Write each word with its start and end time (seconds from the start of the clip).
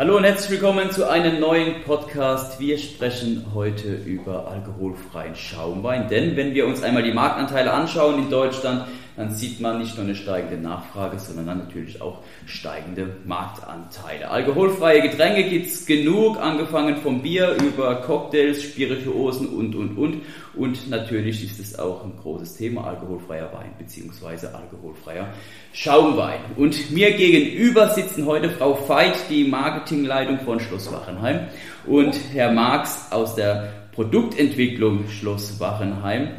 Hallo 0.00 0.16
und 0.16 0.24
herzlich 0.24 0.52
willkommen 0.52 0.90
zu 0.90 1.10
einem 1.10 1.40
neuen 1.40 1.82
Podcast. 1.84 2.58
Wir 2.58 2.78
sprechen 2.78 3.44
heute 3.52 3.92
über 3.92 4.48
alkoholfreien 4.48 5.36
Schaumwein, 5.36 6.08
denn 6.08 6.38
wenn 6.38 6.54
wir 6.54 6.66
uns 6.66 6.82
einmal 6.82 7.02
die 7.02 7.12
Marktanteile 7.12 7.70
anschauen 7.70 8.18
in 8.18 8.30
Deutschland, 8.30 8.86
dann 9.20 9.34
sieht 9.34 9.60
man 9.60 9.78
nicht 9.78 9.96
nur 9.96 10.04
eine 10.04 10.14
steigende 10.14 10.56
Nachfrage, 10.56 11.18
sondern 11.18 11.46
dann 11.46 11.58
natürlich 11.58 12.00
auch 12.00 12.18
steigende 12.46 13.16
Marktanteile. 13.26 14.30
Alkoholfreie 14.30 15.02
Getränke 15.02 15.48
gibt's 15.48 15.86
genug, 15.86 16.40
angefangen 16.40 16.96
vom 16.96 17.22
Bier 17.22 17.56
über 17.62 17.96
Cocktails, 17.96 18.62
Spirituosen 18.62 19.48
und, 19.48 19.74
und, 19.74 19.96
und. 19.96 20.22
Und 20.54 20.90
natürlich 20.90 21.44
ist 21.44 21.60
es 21.60 21.78
auch 21.78 22.04
ein 22.04 22.12
großes 22.20 22.56
Thema, 22.56 22.84
alkoholfreier 22.84 23.52
Wein 23.52 23.70
bzw. 23.78 24.46
alkoholfreier 24.48 25.28
Schaumwein. 25.72 26.40
Und 26.56 26.90
mir 26.90 27.12
gegenüber 27.12 27.90
sitzen 27.90 28.26
heute 28.26 28.50
Frau 28.50 28.88
Veit, 28.88 29.16
die 29.28 29.44
Marketingleitung 29.44 30.40
von 30.40 30.58
Schloss 30.58 30.90
Wachenheim 30.92 31.48
und 31.86 32.18
Herr 32.32 32.52
Marx 32.52 33.12
aus 33.12 33.34
der 33.34 33.72
Produktentwicklung 33.92 35.08
Schloss 35.08 35.60
Wachenheim. 35.60 36.30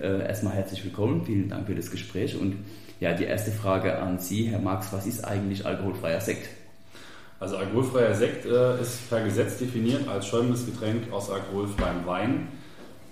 Äh, 0.00 0.26
erstmal 0.26 0.54
herzlich 0.54 0.82
willkommen, 0.82 1.26
vielen 1.26 1.50
Dank 1.50 1.66
für 1.66 1.74
das 1.74 1.90
Gespräch. 1.90 2.34
Und 2.40 2.56
ja, 3.00 3.12
die 3.12 3.24
erste 3.24 3.50
Frage 3.50 3.98
an 3.98 4.18
Sie, 4.18 4.44
Herr 4.44 4.58
Marx, 4.58 4.92
was 4.94 5.06
ist 5.06 5.24
eigentlich 5.24 5.66
alkoholfreier 5.66 6.22
Sekt? 6.22 6.48
Also 7.38 7.58
alkoholfreier 7.58 8.14
Sekt 8.14 8.46
äh, 8.46 8.80
ist 8.80 9.10
per 9.10 9.22
Gesetz 9.22 9.58
definiert 9.58 10.08
als 10.08 10.26
schäumendes 10.26 10.64
Getränk 10.64 11.12
aus 11.12 11.30
alkoholfreiem 11.30 12.06
Wein. 12.06 12.48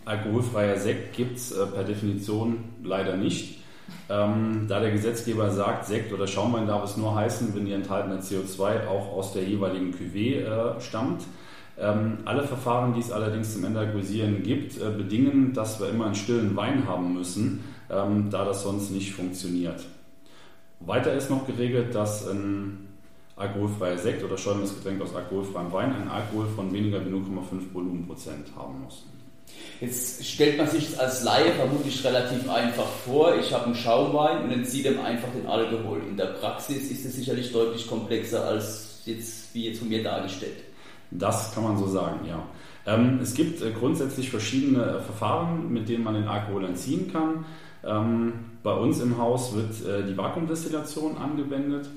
Alkoholfreier 0.07 0.79
Sekt 0.79 1.15
gibt 1.15 1.37
es 1.37 1.53
äh, 1.53 1.67
per 1.67 1.85
Definition 1.85 2.65
leider 2.83 3.19
nicht. 3.19 3.63
Ähm, 4.09 4.65
da 4.67 4.81
der 4.81 4.91
Gesetzgeber 4.91 5.51
sagt, 5.51 5.85
Sekt 5.85 6.13
oder 6.15 6.27
Schaumwein 6.27 6.67
darf 6.67 6.85
es 6.85 6.97
nur 6.97 7.15
heißen, 7.15 7.55
wenn 7.55 7.67
die 7.67 7.73
enthaltene 7.73 8.21
CO2 8.21 8.87
auch 8.87 9.13
aus 9.13 9.35
der 9.35 9.45
jeweiligen 9.45 9.93
Cuvée 9.93 10.41
äh, 10.41 10.81
stammt. 10.81 11.23
Ähm, 11.81 12.19
alle 12.25 12.43
Verfahren, 12.43 12.95
die 12.95 13.01
es 13.01 13.13
allerdings 13.13 13.53
zum 13.53 13.65
Endargosieren 13.65 14.43
gibt, 14.43 14.81
äh, 14.81 14.91
bedingen, 14.91 15.53
dass 15.53 15.79
wir 15.79 15.89
immer 15.89 16.07
einen 16.07 16.15
stillen 16.17 16.57
Wein 16.57 16.89
haben 16.89 17.15
müssen, 17.15 17.65
ähm, 17.91 18.31
da 18.31 18.45
das 18.45 18.63
sonst 18.63 18.91
nicht 18.91 19.13
funktioniert. 19.13 19.85
Weiter 20.81 21.13
ist 21.15 21.31
noch 21.31 21.47
geregelt, 21.47 21.95
dass 21.95 22.27
ein 22.29 22.89
alkoholfreier 23.37 23.99
Sekt 23.99 24.25
oder 24.25 24.37
schäumendes 24.37 24.75
Getränk 24.75 25.01
aus 25.01 25.15
alkoholfreiem 25.15 25.73
Wein 25.73 25.93
einen 25.95 26.09
Alkohol 26.09 26.47
von 26.57 26.73
weniger 26.73 27.05
wie 27.05 27.11
0,5 27.11 27.73
Volumenprozent 27.73 28.49
haben 28.57 28.83
muss. 28.83 29.05
Jetzt 29.81 30.27
stellt 30.27 30.59
man 30.59 30.69
sich 30.69 30.99
als 30.99 31.23
Laie 31.23 31.53
vermutlich 31.53 32.05
relativ 32.05 32.51
einfach 32.51 32.87
vor, 33.07 33.37
ich 33.37 33.53
habe 33.53 33.67
einen 33.67 33.75
Schaumwein 33.77 34.43
und 34.43 34.51
entziehe 34.51 34.83
dem 34.83 35.01
einfach 35.01 35.29
den 35.31 35.47
Alkohol. 35.47 36.03
In 36.09 36.17
der 36.17 36.27
Praxis 36.27 36.91
ist 36.91 37.05
es 37.05 37.15
sicherlich 37.15 37.53
deutlich 37.53 37.87
komplexer 37.87 38.45
als 38.45 39.03
jetzt, 39.05 39.55
wie 39.55 39.69
jetzt 39.69 39.79
von 39.79 39.89
mir 39.89 40.03
dargestellt. 40.03 40.68
Das 41.11 41.55
kann 41.55 41.65
man 41.65 41.77
so 41.77 41.87
sagen, 41.87 42.21
ja. 42.27 42.43
Ähm, 42.87 43.19
es 43.23 43.35
gibt 43.35 43.63
äh, 43.63 43.73
grundsätzlich 43.73 44.31
verschiedene 44.31 44.83
äh, 44.83 45.01
Verfahren, 45.01 45.73
mit 45.73 45.89
denen 45.89 46.05
man 46.05 46.15
den 46.15 46.29
Alkohol 46.29 46.65
entziehen 46.65 47.11
kann. 47.13 47.45
Ähm, 47.85 48.33
bei 48.63 48.73
uns 48.73 49.01
im 49.01 49.19
Haus 49.19 49.55
wird 49.55 49.87
äh, 49.87 50.07
die 50.07 50.17
Vakuumdestillation 50.17 51.17
angewendet. 51.17 51.89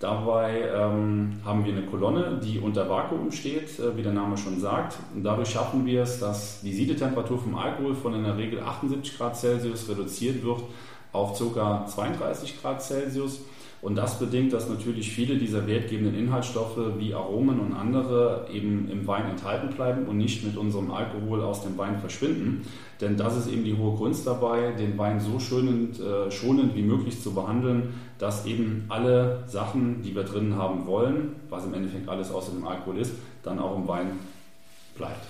Dabei 0.00 0.68
ähm, 0.74 1.40
haben 1.44 1.64
wir 1.64 1.72
eine 1.72 1.86
Kolonne, 1.86 2.40
die 2.42 2.58
unter 2.58 2.90
Vakuum 2.90 3.32
steht, 3.32 3.78
äh, 3.78 3.96
wie 3.96 4.02
der 4.02 4.12
Name 4.12 4.36
schon 4.36 4.60
sagt. 4.60 4.98
Und 5.14 5.22
dadurch 5.22 5.50
schaffen 5.50 5.86
wir 5.86 6.02
es, 6.02 6.20
dass 6.20 6.60
die 6.60 6.72
Siedetemperatur 6.72 7.38
vom 7.38 7.56
Alkohol 7.56 7.94
von 7.94 8.14
in 8.14 8.24
der 8.24 8.36
Regel 8.36 8.60
78 8.60 9.16
Grad 9.16 9.36
Celsius 9.36 9.88
reduziert 9.88 10.44
wird 10.44 10.60
auf 11.12 11.38
ca. 11.38 11.86
32 11.86 12.60
Grad 12.60 12.82
Celsius. 12.82 13.40
Und 13.84 13.96
das 13.96 14.18
bedingt, 14.18 14.54
dass 14.54 14.66
natürlich 14.66 15.12
viele 15.12 15.36
dieser 15.36 15.66
wertgebenden 15.66 16.18
Inhaltsstoffe 16.18 16.78
wie 16.96 17.12
Aromen 17.12 17.60
und 17.60 17.74
andere 17.74 18.46
eben 18.50 18.88
im 18.90 19.06
Wein 19.06 19.28
enthalten 19.28 19.74
bleiben 19.74 20.06
und 20.06 20.16
nicht 20.16 20.42
mit 20.42 20.56
unserem 20.56 20.90
Alkohol 20.90 21.42
aus 21.42 21.64
dem 21.64 21.76
Wein 21.76 21.98
verschwinden. 21.98 22.66
Denn 23.02 23.18
das 23.18 23.36
ist 23.36 23.46
eben 23.46 23.62
die 23.62 23.76
hohe 23.76 23.94
Kunst 23.94 24.26
dabei, 24.26 24.72
den 24.72 24.96
Wein 24.96 25.20
so 25.20 25.38
schonend, 25.38 26.00
äh, 26.00 26.30
schonend 26.30 26.74
wie 26.74 26.80
möglich 26.80 27.20
zu 27.20 27.34
behandeln, 27.34 27.92
dass 28.18 28.46
eben 28.46 28.86
alle 28.88 29.44
Sachen, 29.48 30.00
die 30.00 30.14
wir 30.14 30.22
drin 30.22 30.56
haben 30.56 30.86
wollen, 30.86 31.36
was 31.50 31.66
im 31.66 31.74
Endeffekt 31.74 32.08
alles 32.08 32.32
außer 32.32 32.52
dem 32.52 32.66
Alkohol 32.66 33.00
ist, 33.00 33.12
dann 33.42 33.58
auch 33.58 33.76
im 33.76 33.86
Wein 33.86 34.18
bleibt. 34.96 35.26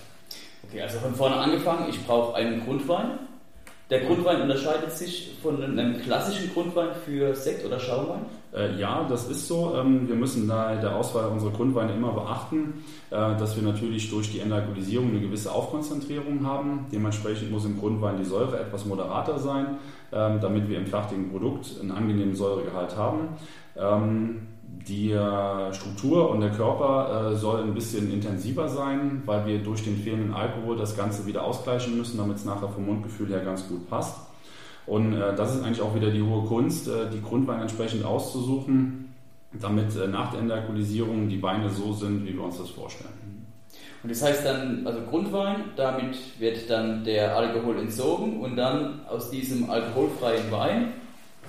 Okay, 0.69 0.81
also 0.81 1.01
von 1.01 1.13
vorne 1.17 1.35
angefangen, 1.35 1.87
ich 1.91 2.01
brauche 2.07 2.37
einen 2.37 2.65
Grundwein. 2.65 3.19
Der 3.91 4.01
Grundwein 4.01 4.41
unterscheidet 4.43 4.93
sich 4.93 5.33
von 5.43 5.63
einem 5.63 6.01
klassischen 6.01 6.53
Grundwein 6.55 6.91
für 7.05 7.35
Sekt 7.35 7.67
oder 7.67 7.81
Schaumwein? 7.81 8.25
Äh, 8.55 8.79
ja, 8.79 9.05
das 9.09 9.29
ist 9.29 9.49
so. 9.49 9.75
Ähm, 9.77 10.09
wir 10.09 10.15
müssen 10.15 10.47
da 10.47 10.75
der 10.77 10.97
Auswahl 10.97 11.27
unserer 11.27 11.51
Grundweine 11.51 11.93
immer 11.93 12.13
beachten, 12.13 12.85
äh, 13.11 13.37
dass 13.37 13.57
wir 13.57 13.63
natürlich 13.63 14.11
durch 14.11 14.31
die 14.31 14.41
Entalkoholisierung 14.41 15.11
eine 15.11 15.21
gewisse 15.21 15.51
Aufkonzentrierung 15.53 16.47
haben. 16.47 16.87
Dementsprechend 16.93 17.51
muss 17.51 17.65
im 17.65 17.79
Grundwein 17.79 18.17
die 18.17 18.25
Säure 18.25 18.61
etwas 18.61 18.85
moderater 18.85 19.39
sein, 19.39 19.79
ähm, 20.13 20.41
damit 20.41 20.69
wir 20.69 20.79
im 20.79 20.87
fertigen 20.87 21.31
Produkt 21.31 21.79
einen 21.81 21.91
angenehmen 21.91 22.35
Säuregehalt 22.35 22.97
haben. 22.97 23.31
Ähm, 23.77 24.47
die 24.87 25.13
äh, 25.13 25.73
Struktur 25.73 26.31
und 26.31 26.41
der 26.41 26.51
Körper 26.51 27.33
äh, 27.33 27.37
soll 27.37 27.63
ein 27.63 27.75
bisschen 27.75 28.13
intensiver 28.13 28.69
sein, 28.69 29.23
weil 29.25 29.47
wir 29.47 29.59
durch 29.63 29.83
den 29.83 29.97
fehlenden 29.97 30.35
Alkohol 30.35 30.77
das 30.77 30.97
Ganze 30.97 31.27
wieder 31.27 31.45
ausgleichen 31.45 31.97
müssen, 31.97 32.19
damit 32.19 32.37
es 32.37 32.45
nachher 32.45 32.69
vom 32.69 32.87
Mundgefühl 32.87 33.29
her 33.31 33.41
ganz 33.41 33.67
gut 33.67 33.89
passt. 33.89 34.17
Und 34.87 35.15
äh, 35.15 35.35
das 35.35 35.55
ist 35.55 35.65
eigentlich 35.65 35.81
auch 35.81 35.95
wieder 35.95 36.11
die 36.11 36.23
hohe 36.23 36.45
Kunst, 36.47 36.89
äh, 36.89 37.11
die 37.11 37.23
Grundweine 37.23 37.63
entsprechend 37.63 38.05
auszusuchen, 38.05 39.15
damit 39.53 39.97
äh, 39.97 40.07
nach 40.09 40.33
der 40.33 40.41
Entalkoholisierung 40.41 41.29
die 41.29 41.43
Weine 41.43 41.71
so 41.71 41.93
sind, 41.93 42.27
wie 42.27 42.35
wir 42.35 42.43
uns 42.43 42.59
das 42.59 42.71
vorstellen. 42.71 43.11
Und 44.03 44.11
das 44.11 44.23
heißt 44.23 44.45
dann, 44.45 44.87
also 44.87 45.01
Grundwein, 45.09 45.65
damit 45.77 46.17
wird 46.39 46.69
dann 46.69 47.05
der 47.05 47.35
Alkohol 47.35 47.79
entzogen 47.79 48.41
und 48.41 48.57
dann 48.57 49.01
aus 49.09 49.31
diesem 49.31 49.71
alkoholfreien 49.71 50.51
Wein 50.51 50.93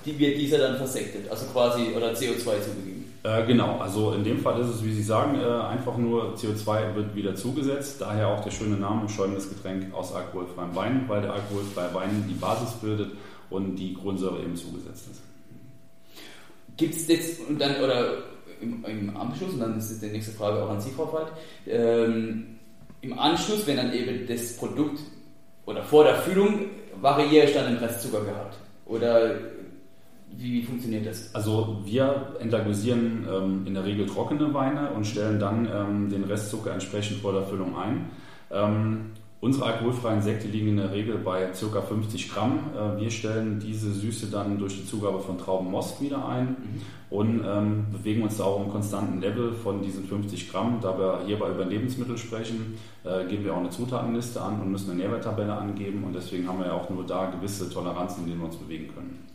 die 0.06 0.18
wird 0.18 0.38
dieser 0.38 0.58
dann 0.58 0.76
versektet, 0.76 1.28
also 1.28 1.46
quasi 1.46 1.88
oder 1.94 2.12
CO2 2.12 2.62
zugegeben. 2.62 2.95
Äh, 3.26 3.44
genau, 3.44 3.78
also 3.78 4.12
in 4.12 4.22
dem 4.22 4.38
Fall 4.38 4.60
ist 4.60 4.68
es, 4.68 4.84
wie 4.84 4.92
Sie 4.92 5.02
sagen, 5.02 5.40
äh, 5.40 5.44
einfach 5.44 5.96
nur 5.96 6.36
CO2 6.36 6.94
wird 6.94 7.16
wieder 7.16 7.34
zugesetzt. 7.34 8.00
Daher 8.00 8.28
auch 8.28 8.44
der 8.44 8.52
schöne 8.52 8.76
Name 8.76 9.08
schäumendes 9.08 9.48
Getränk 9.48 9.92
aus 9.92 10.14
alkoholfreiem 10.14 10.76
Wein, 10.76 11.04
weil 11.08 11.22
der 11.22 11.32
alkoholfreie 11.32 11.92
Wein 11.92 12.24
die 12.28 12.34
Basis 12.34 12.74
bildet 12.74 13.10
und 13.50 13.74
die 13.74 13.94
Grundsäure 13.94 14.40
eben 14.40 14.54
zugesetzt 14.54 15.08
ist. 15.10 15.22
Gibt 16.76 16.94
es 16.94 17.08
jetzt 17.08 17.40
dann 17.58 17.82
oder 17.82 18.18
im, 18.60 18.84
im, 18.84 19.16
Anschluss, 19.16 19.54
und 19.54 19.60
dann 19.60 19.76
ist 19.76 20.00
die 20.00 20.06
nächste 20.06 20.32
Frage 20.32 20.62
auch 20.62 20.70
an 20.70 20.80
Sie, 20.80 20.90
Frau 20.90 21.12
Veit, 21.12 21.26
ähm, 21.66 22.58
im 23.00 23.18
Anschluss, 23.18 23.66
wenn 23.66 23.78
dann 23.78 23.92
eben 23.92 24.26
das 24.28 24.56
Produkt 24.56 25.00
oder 25.64 25.82
vor 25.82 26.04
der 26.04 26.16
Füllung 26.16 26.66
variiere 27.00 27.46
ich 27.46 27.54
dann 27.54 27.74
den 27.74 27.78
Restzuckergehalt? 27.78 28.54
Oder 28.86 29.34
wie 30.38 30.62
funktioniert 30.62 31.06
das? 31.06 31.34
Also 31.34 31.80
wir 31.84 32.34
entlagosieren 32.40 33.26
ähm, 33.30 33.66
in 33.66 33.74
der 33.74 33.84
Regel 33.84 34.06
trockene 34.06 34.52
Weine 34.52 34.90
und 34.90 35.06
stellen 35.06 35.38
dann 35.38 35.68
ähm, 35.72 36.10
den 36.10 36.24
Restzucker 36.24 36.72
entsprechend 36.72 37.18
vor 37.18 37.32
der 37.32 37.44
Füllung 37.44 37.76
ein. 37.76 38.10
Ähm, 38.50 39.12
unsere 39.40 39.66
alkoholfreien 39.66 40.20
Sekte 40.20 40.48
liegen 40.48 40.68
in 40.68 40.76
der 40.76 40.92
Regel 40.92 41.18
bei 41.18 41.46
ca. 41.46 41.80
50 41.80 42.30
Gramm. 42.32 42.58
Äh, 42.74 43.00
wir 43.00 43.10
stellen 43.10 43.60
diese 43.60 43.92
Süße 43.92 44.26
dann 44.26 44.58
durch 44.58 44.76
die 44.76 44.86
Zugabe 44.86 45.20
von 45.20 45.38
Traubenmost 45.38 46.02
wieder 46.02 46.26
ein 46.28 46.48
mhm. 46.48 46.82
und 47.10 47.42
ähm, 47.46 47.86
bewegen 47.90 48.22
uns 48.22 48.36
da 48.36 48.44
auch 48.44 48.62
im 48.62 48.70
konstanten 48.70 49.20
Level 49.20 49.52
von 49.52 49.80
diesen 49.80 50.04
50 50.04 50.50
Gramm. 50.50 50.80
Da 50.82 50.98
wir 50.98 51.22
hierbei 51.26 51.50
über 51.50 51.64
Lebensmittel 51.64 52.18
sprechen, 52.18 52.74
äh, 53.04 53.24
geben 53.26 53.44
wir 53.44 53.54
auch 53.54 53.60
eine 53.60 53.70
Zutatenliste 53.70 54.40
an 54.42 54.60
und 54.60 54.70
müssen 54.70 54.90
eine 54.90 55.00
Nährwerttabelle 55.00 55.54
angeben 55.54 56.04
und 56.04 56.14
deswegen 56.14 56.46
haben 56.46 56.58
wir 56.58 56.66
ja 56.66 56.74
auch 56.74 56.90
nur 56.90 57.06
da 57.06 57.30
gewisse 57.30 57.70
Toleranzen, 57.70 58.24
in 58.24 58.30
denen 58.30 58.40
wir 58.40 58.46
uns 58.46 58.56
bewegen 58.56 58.92
können. 58.94 59.25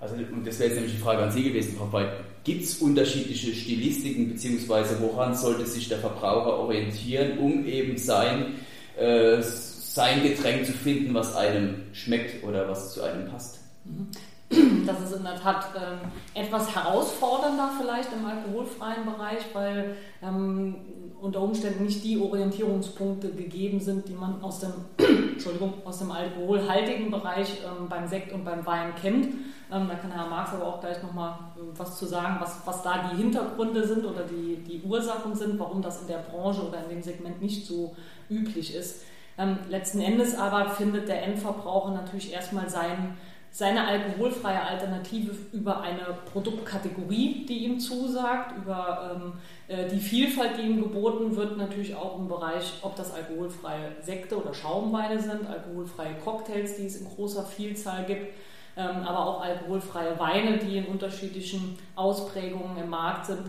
Also, 0.00 0.14
und 0.14 0.46
das 0.46 0.58
wäre 0.58 0.70
jetzt 0.70 0.76
nämlich 0.76 0.96
die 0.96 1.02
Frage 1.02 1.22
an 1.22 1.30
Sie 1.30 1.42
gewesen, 1.42 1.76
Frau 1.76 1.92
Veit. 1.92 2.08
Gibt 2.42 2.64
es 2.64 2.78
unterschiedliche 2.78 3.54
Stilistiken, 3.54 4.30
beziehungsweise 4.30 4.98
woran 5.00 5.34
sollte 5.34 5.66
sich 5.66 5.88
der 5.88 5.98
Verbraucher 5.98 6.58
orientieren, 6.58 7.38
um 7.38 7.66
eben 7.66 7.98
sein, 7.98 8.54
äh, 8.98 9.42
sein 9.42 10.22
Getränk 10.22 10.64
zu 10.64 10.72
finden, 10.72 11.12
was 11.12 11.36
einem 11.36 11.82
schmeckt 11.92 12.42
oder 12.42 12.66
was 12.66 12.94
zu 12.94 13.02
einem 13.02 13.28
passt? 13.28 13.58
Mhm. 13.84 14.08
Das 14.84 15.00
ist 15.00 15.16
in 15.16 15.22
der 15.22 15.36
Tat 15.36 15.66
ähm, 15.76 16.10
etwas 16.34 16.74
herausfordernder 16.74 17.70
vielleicht 17.78 18.12
im 18.12 18.26
alkoholfreien 18.26 19.04
Bereich, 19.04 19.42
weil 19.52 19.96
ähm, 20.22 20.74
unter 21.20 21.40
Umständen 21.40 21.84
nicht 21.84 22.02
die 22.04 22.18
Orientierungspunkte 22.18 23.30
gegeben 23.30 23.80
sind, 23.80 24.08
die 24.08 24.14
man 24.14 24.42
aus 24.42 24.60
dem, 24.60 24.72
Entschuldigung, 25.32 25.74
aus 25.84 25.98
dem 25.98 26.10
alkoholhaltigen 26.10 27.10
Bereich 27.10 27.60
ähm, 27.64 27.88
beim 27.88 28.06
Sekt 28.08 28.32
und 28.32 28.44
beim 28.44 28.64
Wein 28.66 28.94
kennt. 29.00 29.26
Ähm, 29.72 29.86
da 29.88 29.94
kann 29.94 30.10
Herr 30.10 30.28
Marx 30.28 30.52
aber 30.52 30.66
auch 30.66 30.80
gleich 30.80 31.02
nochmal 31.02 31.38
äh, 31.56 31.60
was 31.76 31.98
zu 31.98 32.06
sagen, 32.06 32.36
was, 32.40 32.60
was 32.64 32.82
da 32.82 33.10
die 33.10 33.16
Hintergründe 33.18 33.86
sind 33.86 34.04
oder 34.04 34.24
die, 34.24 34.56
die 34.56 34.82
Ursachen 34.82 35.34
sind, 35.34 35.58
warum 35.58 35.82
das 35.82 36.02
in 36.02 36.08
der 36.08 36.18
Branche 36.18 36.66
oder 36.66 36.82
in 36.84 36.90
dem 36.90 37.02
Segment 37.02 37.40
nicht 37.40 37.66
so 37.66 37.94
üblich 38.28 38.74
ist. 38.74 39.02
Ähm, 39.38 39.58
letzten 39.68 40.00
Endes 40.00 40.36
aber 40.36 40.70
findet 40.70 41.08
der 41.08 41.22
Endverbraucher 41.22 41.92
natürlich 41.92 42.32
erstmal 42.32 42.68
seinen 42.68 43.16
seine 43.52 43.86
alkoholfreie 43.86 44.62
Alternative 44.62 45.34
über 45.52 45.80
eine 45.80 46.18
Produktkategorie, 46.32 47.46
die 47.46 47.64
ihm 47.64 47.80
zusagt, 47.80 48.56
über 48.56 49.16
ähm, 49.16 49.32
äh, 49.66 49.88
die 49.88 49.98
Vielfalt, 49.98 50.56
die 50.56 50.62
ihm 50.62 50.80
geboten 50.80 51.34
wird, 51.34 51.58
natürlich 51.58 51.94
auch 51.96 52.18
im 52.18 52.28
Bereich, 52.28 52.74
ob 52.82 52.94
das 52.94 53.12
alkoholfreie 53.12 53.96
Sekte 54.02 54.40
oder 54.40 54.54
Schaumweine 54.54 55.20
sind, 55.20 55.46
alkoholfreie 55.46 56.14
Cocktails, 56.24 56.76
die 56.76 56.86
es 56.86 57.00
in 57.00 57.08
großer 57.08 57.44
Vielzahl 57.44 58.04
gibt, 58.04 58.34
ähm, 58.76 59.02
aber 59.04 59.26
auch 59.26 59.40
alkoholfreie 59.42 60.18
Weine, 60.18 60.58
die 60.58 60.78
in 60.78 60.86
unterschiedlichen 60.86 61.76
Ausprägungen 61.96 62.76
im 62.76 62.88
Markt 62.88 63.26
sind. 63.26 63.42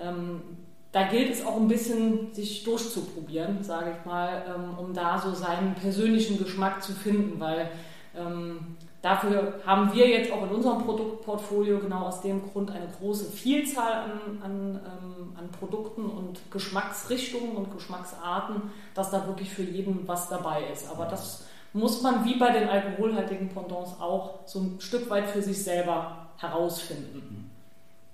Ähm, 0.00 0.42
da 0.90 1.08
gilt 1.08 1.32
es 1.32 1.44
auch 1.44 1.56
ein 1.56 1.68
bisschen, 1.68 2.32
sich 2.32 2.64
durchzuprobieren, 2.64 3.62
sage 3.62 3.96
ich 3.98 4.04
mal, 4.04 4.44
ähm, 4.48 4.78
um 4.78 4.94
da 4.94 5.18
so 5.18 5.32
seinen 5.32 5.74
persönlichen 5.74 6.38
Geschmack 6.38 6.82
zu 6.82 6.92
finden, 6.92 7.40
weil 7.40 7.68
ähm, 8.16 8.76
Dafür 9.04 9.60
haben 9.66 9.92
wir 9.92 10.08
jetzt 10.08 10.32
auch 10.32 10.44
in 10.44 10.48
unserem 10.48 10.82
Produktportfolio 10.82 11.78
genau 11.78 12.06
aus 12.06 12.22
dem 12.22 12.40
Grund 12.50 12.70
eine 12.70 12.88
große 12.98 13.26
Vielzahl 13.26 13.92
an, 13.92 14.40
an, 14.42 14.80
ähm, 14.82 15.36
an, 15.36 15.50
Produkten 15.50 16.06
und 16.06 16.40
Geschmacksrichtungen 16.50 17.54
und 17.54 17.70
Geschmacksarten, 17.70 18.62
dass 18.94 19.10
da 19.10 19.26
wirklich 19.26 19.50
für 19.50 19.62
jeden 19.62 20.08
was 20.08 20.30
dabei 20.30 20.62
ist. 20.72 20.90
Aber 20.90 21.04
das 21.04 21.44
muss 21.74 22.00
man 22.00 22.24
wie 22.24 22.38
bei 22.38 22.50
den 22.50 22.66
alkoholhaltigen 22.66 23.50
Pendants 23.50 24.00
auch 24.00 24.36
so 24.46 24.60
ein 24.60 24.76
Stück 24.78 25.10
weit 25.10 25.26
für 25.26 25.42
sich 25.42 25.62
selber 25.62 26.28
herausfinden. 26.38 27.50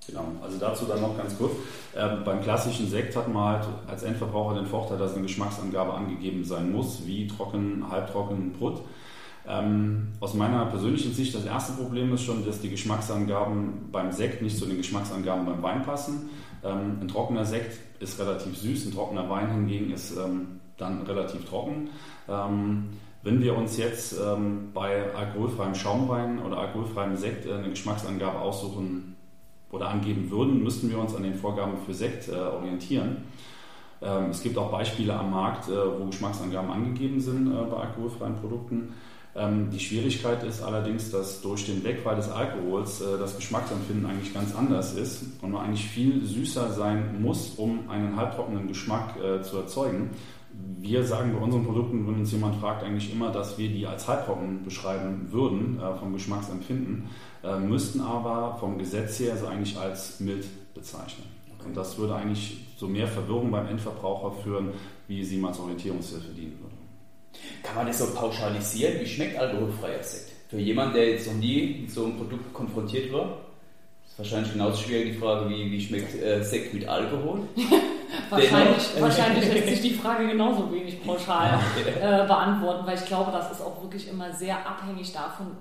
Genau, 0.08 0.24
also 0.42 0.58
dazu 0.58 0.86
dann 0.86 1.02
noch 1.02 1.16
ganz 1.16 1.38
kurz. 1.38 1.52
Ähm, 1.94 2.24
beim 2.24 2.42
klassischen 2.42 2.90
Sekt 2.90 3.14
hat 3.14 3.28
man 3.28 3.58
halt 3.58 3.68
als 3.86 4.02
Endverbraucher 4.02 4.56
den 4.56 4.66
Vorteil, 4.66 4.98
dass 4.98 5.12
eine 5.12 5.22
Geschmacksangabe 5.22 5.94
angegeben 5.94 6.44
sein 6.44 6.72
muss, 6.72 7.06
wie 7.06 7.28
trocken, 7.28 7.86
halbtrocken, 7.88 8.54
Brut. 8.54 8.80
Ähm, 9.50 10.08
aus 10.20 10.34
meiner 10.34 10.66
persönlichen 10.66 11.12
Sicht, 11.12 11.34
das 11.34 11.44
erste 11.44 11.72
Problem 11.72 12.12
ist 12.12 12.22
schon, 12.22 12.44
dass 12.44 12.60
die 12.60 12.70
Geschmacksangaben 12.70 13.90
beim 13.90 14.12
Sekt 14.12 14.42
nicht 14.42 14.56
zu 14.56 14.66
den 14.66 14.76
Geschmacksangaben 14.76 15.44
beim 15.44 15.62
Wein 15.62 15.82
passen. 15.82 16.30
Ähm, 16.62 16.98
ein 17.00 17.08
trockener 17.08 17.44
Sekt 17.44 17.78
ist 18.00 18.18
relativ 18.20 18.56
süß, 18.56 18.86
ein 18.86 18.92
trockener 18.92 19.28
Wein 19.28 19.50
hingegen 19.50 19.90
ist 19.90 20.16
ähm, 20.16 20.60
dann 20.76 21.02
relativ 21.02 21.44
trocken. 21.46 21.88
Ähm, 22.28 22.90
wenn 23.22 23.42
wir 23.42 23.56
uns 23.56 23.76
jetzt 23.76 24.14
ähm, 24.18 24.70
bei 24.72 25.12
alkoholfreiem 25.14 25.74
Schaumwein 25.74 26.40
oder 26.40 26.58
alkoholfreiem 26.58 27.16
Sekt 27.16 27.46
äh, 27.46 27.54
eine 27.54 27.70
Geschmacksangabe 27.70 28.38
aussuchen 28.38 29.16
oder 29.72 29.88
angeben 29.88 30.30
würden, 30.30 30.62
müssten 30.62 30.90
wir 30.90 30.98
uns 30.98 31.14
an 31.14 31.22
den 31.22 31.34
Vorgaben 31.34 31.76
für 31.84 31.94
Sekt 31.94 32.28
äh, 32.28 32.32
orientieren. 32.32 33.24
Ähm, 34.00 34.30
es 34.30 34.42
gibt 34.42 34.56
auch 34.56 34.70
Beispiele 34.70 35.14
am 35.14 35.30
Markt, 35.30 35.68
äh, 35.68 35.72
wo 35.72 36.06
Geschmacksangaben 36.06 36.70
angegeben 36.70 37.20
sind 37.20 37.52
äh, 37.52 37.64
bei 37.70 37.76
alkoholfreien 37.78 38.36
Produkten. 38.36 38.94
Ähm, 39.36 39.70
die 39.70 39.78
Schwierigkeit 39.78 40.42
ist 40.42 40.62
allerdings, 40.62 41.10
dass 41.10 41.40
durch 41.40 41.66
den 41.66 41.84
Wegfall 41.84 42.16
des 42.16 42.28
Alkohols 42.30 43.00
äh, 43.00 43.18
das 43.18 43.36
Geschmacksempfinden 43.36 44.06
eigentlich 44.06 44.34
ganz 44.34 44.54
anders 44.54 44.94
ist 44.94 45.22
und 45.40 45.52
man 45.52 45.66
eigentlich 45.66 45.86
viel 45.86 46.24
süßer 46.24 46.72
sein 46.72 47.22
muss, 47.22 47.50
um 47.56 47.88
einen 47.88 48.16
halbtrockenen 48.16 48.66
Geschmack 48.66 49.16
äh, 49.16 49.42
zu 49.42 49.58
erzeugen. 49.58 50.10
Wir 50.80 51.04
sagen 51.04 51.32
bei 51.32 51.38
unseren 51.38 51.64
Produkten, 51.64 52.06
wenn 52.08 52.16
uns 52.16 52.32
jemand 52.32 52.56
fragt, 52.56 52.82
eigentlich 52.82 53.12
immer, 53.12 53.30
dass 53.30 53.56
wir 53.56 53.68
die 53.68 53.86
als 53.86 54.08
halbtrocken 54.08 54.64
beschreiben 54.64 55.28
würden 55.30 55.80
äh, 55.80 55.94
vom 55.96 56.12
Geschmacksempfinden, 56.12 57.08
müssten 57.66 58.02
aber 58.02 58.58
vom 58.60 58.76
Gesetz 58.76 59.18
her 59.18 59.32
also 59.32 59.46
eigentlich 59.46 59.78
als 59.78 60.20
mild 60.20 60.44
bezeichnen. 60.74 61.24
Und 61.64 61.74
das 61.74 61.96
würde 61.96 62.14
eigentlich 62.14 62.66
so 62.76 62.86
mehr 62.86 63.06
Verwirrung 63.06 63.50
beim 63.50 63.66
Endverbraucher 63.66 64.32
führen, 64.42 64.72
wie 65.08 65.24
sie 65.24 65.38
mal 65.38 65.48
als 65.48 65.60
Orientierungshilfe 65.60 66.34
dienen 66.34 66.58
würde. 66.60 66.79
Kann 67.62 67.76
man 67.76 67.86
das 67.86 67.98
so 67.98 68.14
pauschalisieren? 68.14 69.00
Wie 69.00 69.06
schmeckt 69.06 69.38
alkoholfreier 69.38 70.02
Sekt? 70.02 70.32
Für 70.48 70.58
jemanden, 70.58 70.94
der 70.94 71.10
jetzt 71.10 71.26
noch 71.26 71.34
nie 71.34 71.80
mit 71.82 71.90
so 71.90 72.04
einem 72.04 72.16
Produkt 72.16 72.52
konfrontiert 72.52 73.12
war, 73.12 73.38
ist 74.06 74.18
wahrscheinlich 74.18 74.52
genauso 74.52 74.82
schwierig 74.82 75.12
die 75.12 75.18
Frage, 75.18 75.48
wie, 75.48 75.70
wie 75.70 75.80
schmeckt 75.80 76.20
äh, 76.20 76.42
Sekt 76.42 76.74
mit 76.74 76.88
Alkohol? 76.88 77.42
wahrscheinlich, 78.30 78.88
wahrscheinlich 78.98 79.52
lässt 79.52 79.68
sich 79.82 79.82
die 79.82 79.94
Frage 79.94 80.26
genauso 80.26 80.72
wenig 80.72 81.02
pauschal 81.04 81.60
äh, 81.86 82.26
beantworten, 82.26 82.86
weil 82.86 82.98
ich 82.98 83.04
glaube, 83.04 83.30
das 83.30 83.52
ist 83.52 83.60
auch 83.60 83.80
wirklich 83.82 84.08
immer 84.08 84.32
sehr 84.32 84.66
abhängig 84.66 85.12
davon, 85.12 85.56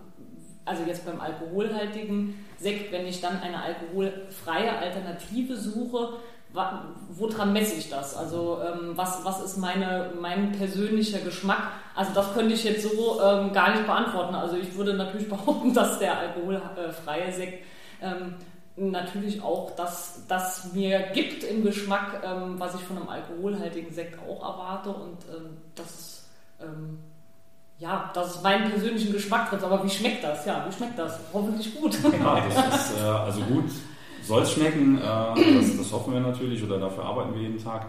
also 0.65 0.83
jetzt 0.83 1.06
beim 1.06 1.19
alkoholhaltigen 1.22 2.45
Sekt, 2.57 2.92
wenn 2.92 3.06
ich 3.06 3.22
dann 3.22 3.39
eine 3.42 3.62
alkoholfreie 3.62 4.77
Alternative 4.77 5.56
suche, 5.56 6.13
woran 6.51 7.54
messe 7.54 7.75
ich 7.75 7.90
das? 7.90 8.16
Also 8.16 8.60
ähm, 8.63 8.92
was, 8.96 9.24
was 9.24 9.42
ist 9.42 9.57
meine, 9.57 10.12
mein 10.19 10.51
persönlicher 10.51 11.19
Geschmack? 11.19 11.72
Also 11.96 12.12
das 12.13 12.34
könnte 12.34 12.54
ich 12.54 12.63
jetzt 12.63 12.84
so 12.84 13.22
ähm, 13.22 13.54
gar 13.54 13.72
nicht 13.72 13.86
beantworten. 13.86 14.36
Also 14.36 14.57
ich 14.57 14.75
würde 14.75 14.94
natürlich 14.94 15.30
behaupten, 15.30 15.74
dass 15.74 16.00
der 16.00 16.18
alkoholfreie 16.18 17.31
Sekt 17.31 17.66
ähm, 18.01 18.36
natürlich 18.75 19.44
auch 19.44 19.75
das, 19.75 20.24
das 20.28 20.74
mir 20.74 21.00
gibt 21.13 21.44
im 21.44 21.63
Geschmack, 21.63 22.24
ähm, 22.24 22.56
was 22.57 22.75
ich 22.75 22.81
von 22.81 22.98
einem 22.98 23.10
alkoholhaltigen 23.10 23.94
Sekt 23.94 24.18
auch 24.28 24.42
erwarte 24.42 24.90
und 24.90 25.18
ähm, 25.36 25.57
das 25.75 26.24
ähm, 26.62 27.00
ja, 27.78 28.12
das 28.13 28.36
ist 28.36 28.44
meinen 28.44 28.69
persönlichen 28.69 29.13
Geschmack 29.13 29.50
drin. 29.50 29.60
Aber 29.63 29.81
wie 29.86 29.90
schmeckt 29.90 30.22
das? 30.22 30.46
Ja, 30.46 30.66
wie 30.68 30.74
schmeckt 30.74 31.00
das? 31.00 31.18
Hoffentlich 31.31 31.80
gut. 31.80 31.98
Ja, 32.04 32.44
das 32.54 32.92
ist 32.92 32.98
äh, 32.98 33.01
also 33.06 33.40
gut 33.42 33.72
soll 34.29 34.43
es 34.43 34.53
schmecken, 34.53 34.99
äh, 34.99 35.01
das, 35.01 35.75
das, 35.75 35.91
hoffen 35.91 36.13
wir 36.13 36.19
natürlich 36.19 36.63
oder 36.63 36.77
dafür 36.79 37.03
arbeiten 37.03 37.33
wir 37.33 37.41
jeden 37.41 37.61
Tag. 37.61 37.87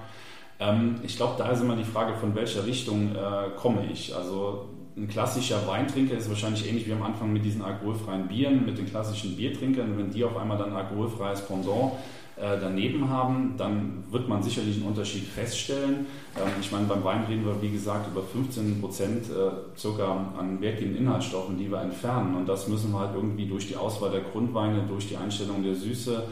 Ähm, 0.58 0.96
ich 1.02 1.14
glaube, 1.16 1.34
da 1.36 1.50
ist 1.50 1.60
immer 1.60 1.76
die 1.76 1.84
Frage, 1.84 2.14
von 2.14 2.34
welcher 2.34 2.66
Richtung 2.66 3.14
äh, 3.14 3.50
komme 3.56 3.84
ich. 3.92 4.16
Also 4.16 4.70
ein 4.96 5.06
klassischer 5.06 5.66
Weintrinker 5.66 6.16
ist 6.16 6.30
wahrscheinlich 6.30 6.66
ähnlich 6.66 6.86
wie 6.86 6.94
am 6.94 7.02
Anfang 7.02 7.30
mit 7.30 7.44
diesen 7.44 7.60
alkoholfreien 7.60 8.26
Bieren, 8.26 8.64
mit 8.64 8.78
den 8.78 8.86
klassischen 8.86 9.36
Biertrinkern. 9.36 9.98
Wenn 9.98 10.10
die 10.10 10.24
auf 10.24 10.36
einmal 10.36 10.56
dann 10.56 10.72
alkoholfreies 10.72 11.46
Pendant 11.46 11.92
daneben 12.40 13.08
haben, 13.08 13.54
dann 13.56 14.04
wird 14.10 14.28
man 14.28 14.42
sicherlich 14.42 14.76
einen 14.76 14.86
Unterschied 14.86 15.24
feststellen. 15.24 16.06
Ähm, 16.36 16.52
ich 16.60 16.72
meine, 16.72 16.86
beim 16.86 17.04
Wein 17.04 17.24
reden 17.24 17.44
wir, 17.44 17.60
wie 17.60 17.70
gesagt, 17.70 18.10
über 18.10 18.22
15 18.22 18.80
Prozent 18.80 19.26
äh, 19.26 19.78
circa 19.78 20.32
an 20.38 20.60
wertgebenden 20.60 21.06
Inhaltsstoffen, 21.06 21.58
die 21.58 21.70
wir 21.70 21.80
entfernen. 21.80 22.34
Und 22.34 22.48
das 22.48 22.68
müssen 22.68 22.92
wir 22.92 23.00
halt 23.00 23.14
irgendwie 23.14 23.46
durch 23.46 23.68
die 23.68 23.76
Auswahl 23.76 24.10
der 24.10 24.22
Grundweine, 24.22 24.84
durch 24.88 25.08
die 25.08 25.16
Einstellung 25.16 25.62
der 25.62 25.74
Süße 25.74 26.24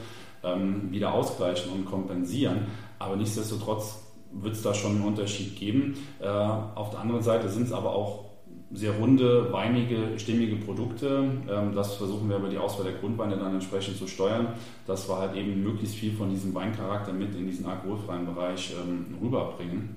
ähm, 0.44 0.90
wieder 0.90 1.12
ausgleichen 1.12 1.72
und 1.72 1.84
kompensieren. 1.84 2.66
Aber 2.98 3.16
nichtsdestotrotz 3.16 4.02
wird 4.32 4.54
es 4.54 4.62
da 4.62 4.74
schon 4.74 4.96
einen 4.96 5.04
Unterschied 5.04 5.56
geben. 5.56 5.96
Äh, 6.20 6.26
auf 6.26 6.90
der 6.90 7.00
anderen 7.00 7.22
Seite 7.22 7.48
sind 7.48 7.64
es 7.64 7.72
aber 7.72 7.94
auch 7.94 8.27
sehr 8.72 8.92
runde, 8.92 9.50
weinige, 9.50 10.18
stimmige 10.18 10.56
Produkte. 10.56 11.30
Ähm, 11.50 11.74
das 11.74 11.94
versuchen 11.94 12.28
wir 12.28 12.36
über 12.36 12.48
die 12.48 12.58
Auswahl 12.58 12.84
der 12.84 13.00
Grundweine 13.00 13.36
dann 13.36 13.54
entsprechend 13.54 13.96
zu 13.96 14.06
steuern, 14.06 14.48
dass 14.86 15.08
wir 15.08 15.16
halt 15.16 15.36
eben 15.36 15.62
möglichst 15.62 15.96
viel 15.96 16.12
von 16.12 16.30
diesem 16.30 16.54
Weincharakter 16.54 17.12
mit 17.12 17.34
in 17.34 17.46
diesen 17.46 17.66
alkoholfreien 17.66 18.26
Bereich 18.26 18.74
ähm, 18.78 19.16
rüberbringen. 19.22 19.96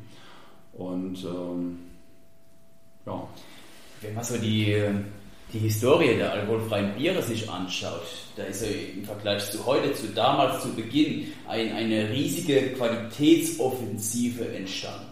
Und 0.74 1.24
ähm, 1.25 1.80
ja. 3.06 3.28
Wenn 4.01 4.13
man 4.16 4.24
so 4.24 4.38
die, 4.38 4.84
die 5.54 5.60
Historie 5.60 6.16
der 6.16 6.32
alkoholfreien 6.32 6.96
Biere 6.96 7.22
sich 7.22 7.50
anschaut, 7.50 8.08
da 8.38 8.44
ist 8.44 8.63
ja 8.63 8.70
im 8.96 9.04
Vergleich 9.04 9.51
zu 9.51 9.66
heute, 9.66 9.94
zu 9.94 10.08
damals, 10.08 10.63
zu 10.63 10.74
Beginn, 10.74 11.28
ein, 11.48 11.72
eine 11.74 12.10
riesige 12.10 12.70
Qualitätsoffensive 12.74 14.48
entstanden. 14.56 15.11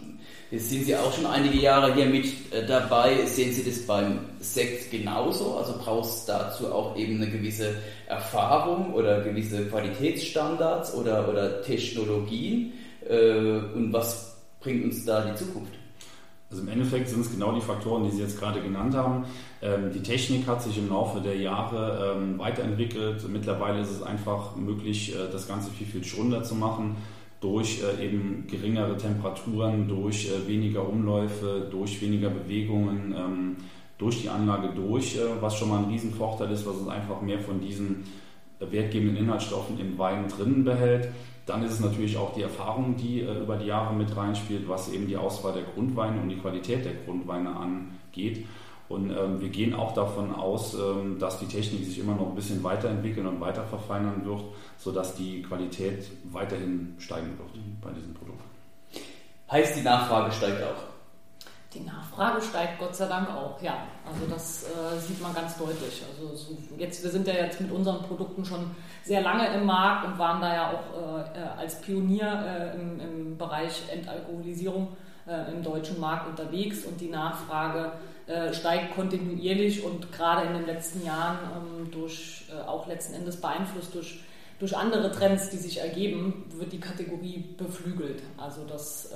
Jetzt 0.50 0.68
sind 0.68 0.84
Sie 0.84 0.96
auch 0.96 1.12
schon 1.12 1.26
einige 1.26 1.58
Jahre 1.58 1.94
hier 1.94 2.06
mit 2.06 2.26
äh, 2.52 2.66
dabei. 2.66 3.24
Sehen 3.26 3.52
Sie 3.52 3.62
das 3.62 3.86
beim 3.86 4.18
Sekt 4.40 4.90
genauso? 4.90 5.54
Also 5.56 5.74
brauchst 5.78 6.28
du 6.28 6.32
dazu 6.32 6.72
auch 6.72 6.96
eben 6.96 7.22
eine 7.22 7.30
gewisse 7.30 7.76
Erfahrung 8.08 8.92
oder 8.92 9.20
gewisse 9.20 9.66
Qualitätsstandards 9.66 10.94
oder, 10.94 11.28
oder 11.28 11.62
Technologien? 11.62 12.72
Äh, 13.08 13.60
und 13.76 13.92
was 13.92 14.38
bringt 14.58 14.86
uns 14.86 15.04
da 15.04 15.24
die 15.24 15.36
Zukunft? 15.36 15.72
Also 16.50 16.64
im 16.64 16.68
Endeffekt 16.68 17.08
sind 17.08 17.20
es 17.20 17.30
genau 17.30 17.52
die 17.52 17.60
Faktoren, 17.60 18.02
die 18.02 18.10
Sie 18.10 18.22
jetzt 18.22 18.36
gerade 18.36 18.60
genannt 18.60 18.96
haben. 18.96 19.26
Ähm, 19.62 19.92
die 19.94 20.02
Technik 20.02 20.48
hat 20.48 20.64
sich 20.64 20.76
im 20.78 20.88
Laufe 20.88 21.20
der 21.20 21.36
Jahre 21.36 22.16
ähm, 22.16 22.40
weiterentwickelt. 22.40 23.22
Mittlerweile 23.28 23.82
ist 23.82 23.90
es 23.90 24.02
einfach 24.02 24.56
möglich, 24.56 25.14
äh, 25.14 25.30
das 25.30 25.46
Ganze 25.46 25.70
viel, 25.70 25.86
viel 25.86 26.02
schrunder 26.02 26.42
zu 26.42 26.56
machen 26.56 26.96
durch 27.40 27.82
äh, 27.82 28.04
eben 28.04 28.44
geringere 28.46 28.96
Temperaturen, 28.96 29.88
durch 29.88 30.30
äh, 30.30 30.46
weniger 30.46 30.86
Umläufe, 30.86 31.68
durch 31.70 32.00
weniger 32.02 32.28
Bewegungen, 32.28 33.14
ähm, 33.16 33.56
durch 33.96 34.22
die 34.22 34.28
Anlage 34.28 34.68
durch, 34.74 35.16
äh, 35.16 35.20
was 35.40 35.56
schon 35.56 35.70
mal 35.70 35.78
ein 35.78 35.90
Riesenvorteil 35.90 36.50
ist, 36.52 36.66
was 36.66 36.76
uns 36.76 36.88
einfach 36.88 37.20
mehr 37.22 37.40
von 37.40 37.60
diesen 37.60 38.04
wertgebenden 38.58 39.16
Inhaltsstoffen 39.16 39.80
im 39.80 39.96
Wein 39.96 40.28
drinnen 40.28 40.64
behält. 40.64 41.08
Dann 41.46 41.62
ist 41.64 41.72
es 41.72 41.80
natürlich 41.80 42.18
auch 42.18 42.34
die 42.34 42.42
Erfahrung, 42.42 42.94
die 42.94 43.20
über 43.20 43.56
die 43.56 43.66
Jahre 43.66 43.94
mit 43.94 44.14
reinspielt, 44.14 44.68
was 44.68 44.92
eben 44.92 45.06
die 45.08 45.16
Auswahl 45.16 45.54
der 45.54 45.62
Grundweine 45.62 46.20
und 46.20 46.28
die 46.28 46.36
Qualität 46.36 46.84
der 46.84 46.92
Grundweine 47.06 47.56
angeht. 47.56 48.46
Und 48.90 49.10
ähm, 49.10 49.40
wir 49.40 49.50
gehen 49.50 49.72
auch 49.72 49.94
davon 49.94 50.34
aus, 50.34 50.74
ähm, 50.74 51.20
dass 51.20 51.38
die 51.38 51.46
Technik 51.46 51.84
sich 51.84 52.00
immer 52.00 52.16
noch 52.16 52.26
ein 52.26 52.34
bisschen 52.34 52.60
weiterentwickeln 52.64 53.24
und 53.24 53.40
weiter 53.40 53.62
verfeinern 53.62 54.24
wird, 54.24 54.42
sodass 54.78 55.14
die 55.14 55.42
Qualität 55.42 56.10
weiterhin 56.24 56.96
steigen 56.98 57.38
wird 57.38 57.54
mhm. 57.54 57.76
bei 57.80 57.90
diesem 57.92 58.12
Produkt. 58.14 58.42
Heißt, 59.48 59.76
die 59.76 59.82
Nachfrage 59.82 60.32
steigt 60.32 60.60
auch? 60.64 60.90
Die 61.72 61.80
Nachfrage 61.80 62.42
steigt 62.42 62.80
Gott 62.80 62.96
sei 62.96 63.06
Dank 63.06 63.28
auch, 63.30 63.62
ja. 63.62 63.74
Also 64.04 64.26
das 64.28 64.64
äh, 64.64 64.98
sieht 64.98 65.22
man 65.22 65.32
ganz 65.34 65.56
deutlich. 65.56 66.02
Also 66.10 66.34
so 66.34 66.56
jetzt, 66.76 67.04
wir 67.04 67.10
sind 67.10 67.28
ja 67.28 67.34
jetzt 67.34 67.60
mit 67.60 67.70
unseren 67.70 68.02
Produkten 68.02 68.44
schon 68.44 68.72
sehr 69.04 69.22
lange 69.22 69.54
im 69.54 69.66
Markt 69.66 70.04
und 70.04 70.18
waren 70.18 70.40
da 70.40 70.52
ja 70.52 70.70
auch 70.72 71.32
äh, 71.32 71.60
als 71.60 71.80
Pionier 71.80 72.74
äh, 72.74 72.80
im, 72.80 72.98
im, 72.98 73.38
Bereich 73.38 73.84
Entalkoholisierung 73.92 74.88
äh, 75.28 75.52
im 75.52 75.62
deutschen 75.62 76.00
Markt 76.00 76.26
unterwegs 76.28 76.84
und 76.84 77.00
die 77.00 77.08
Nachfrage 77.08 77.92
äh, 78.30 78.54
steigt 78.54 78.94
kontinuierlich 78.94 79.82
und 79.82 80.12
gerade 80.12 80.46
in 80.46 80.54
den 80.54 80.66
letzten 80.66 81.04
Jahren 81.04 81.38
ähm, 81.56 81.90
durch 81.90 82.44
äh, 82.50 82.60
auch 82.66 82.86
letzten 82.86 83.14
Endes 83.14 83.40
beeinflusst 83.40 83.94
durch 83.94 84.20
durch 84.58 84.76
andere 84.76 85.10
Trends, 85.10 85.48
die 85.48 85.56
sich 85.56 85.80
ergeben, 85.80 86.44
wird 86.58 86.70
die 86.70 86.80
Kategorie 86.80 87.42
beflügelt. 87.56 88.22
Also 88.36 88.66
das 88.66 89.10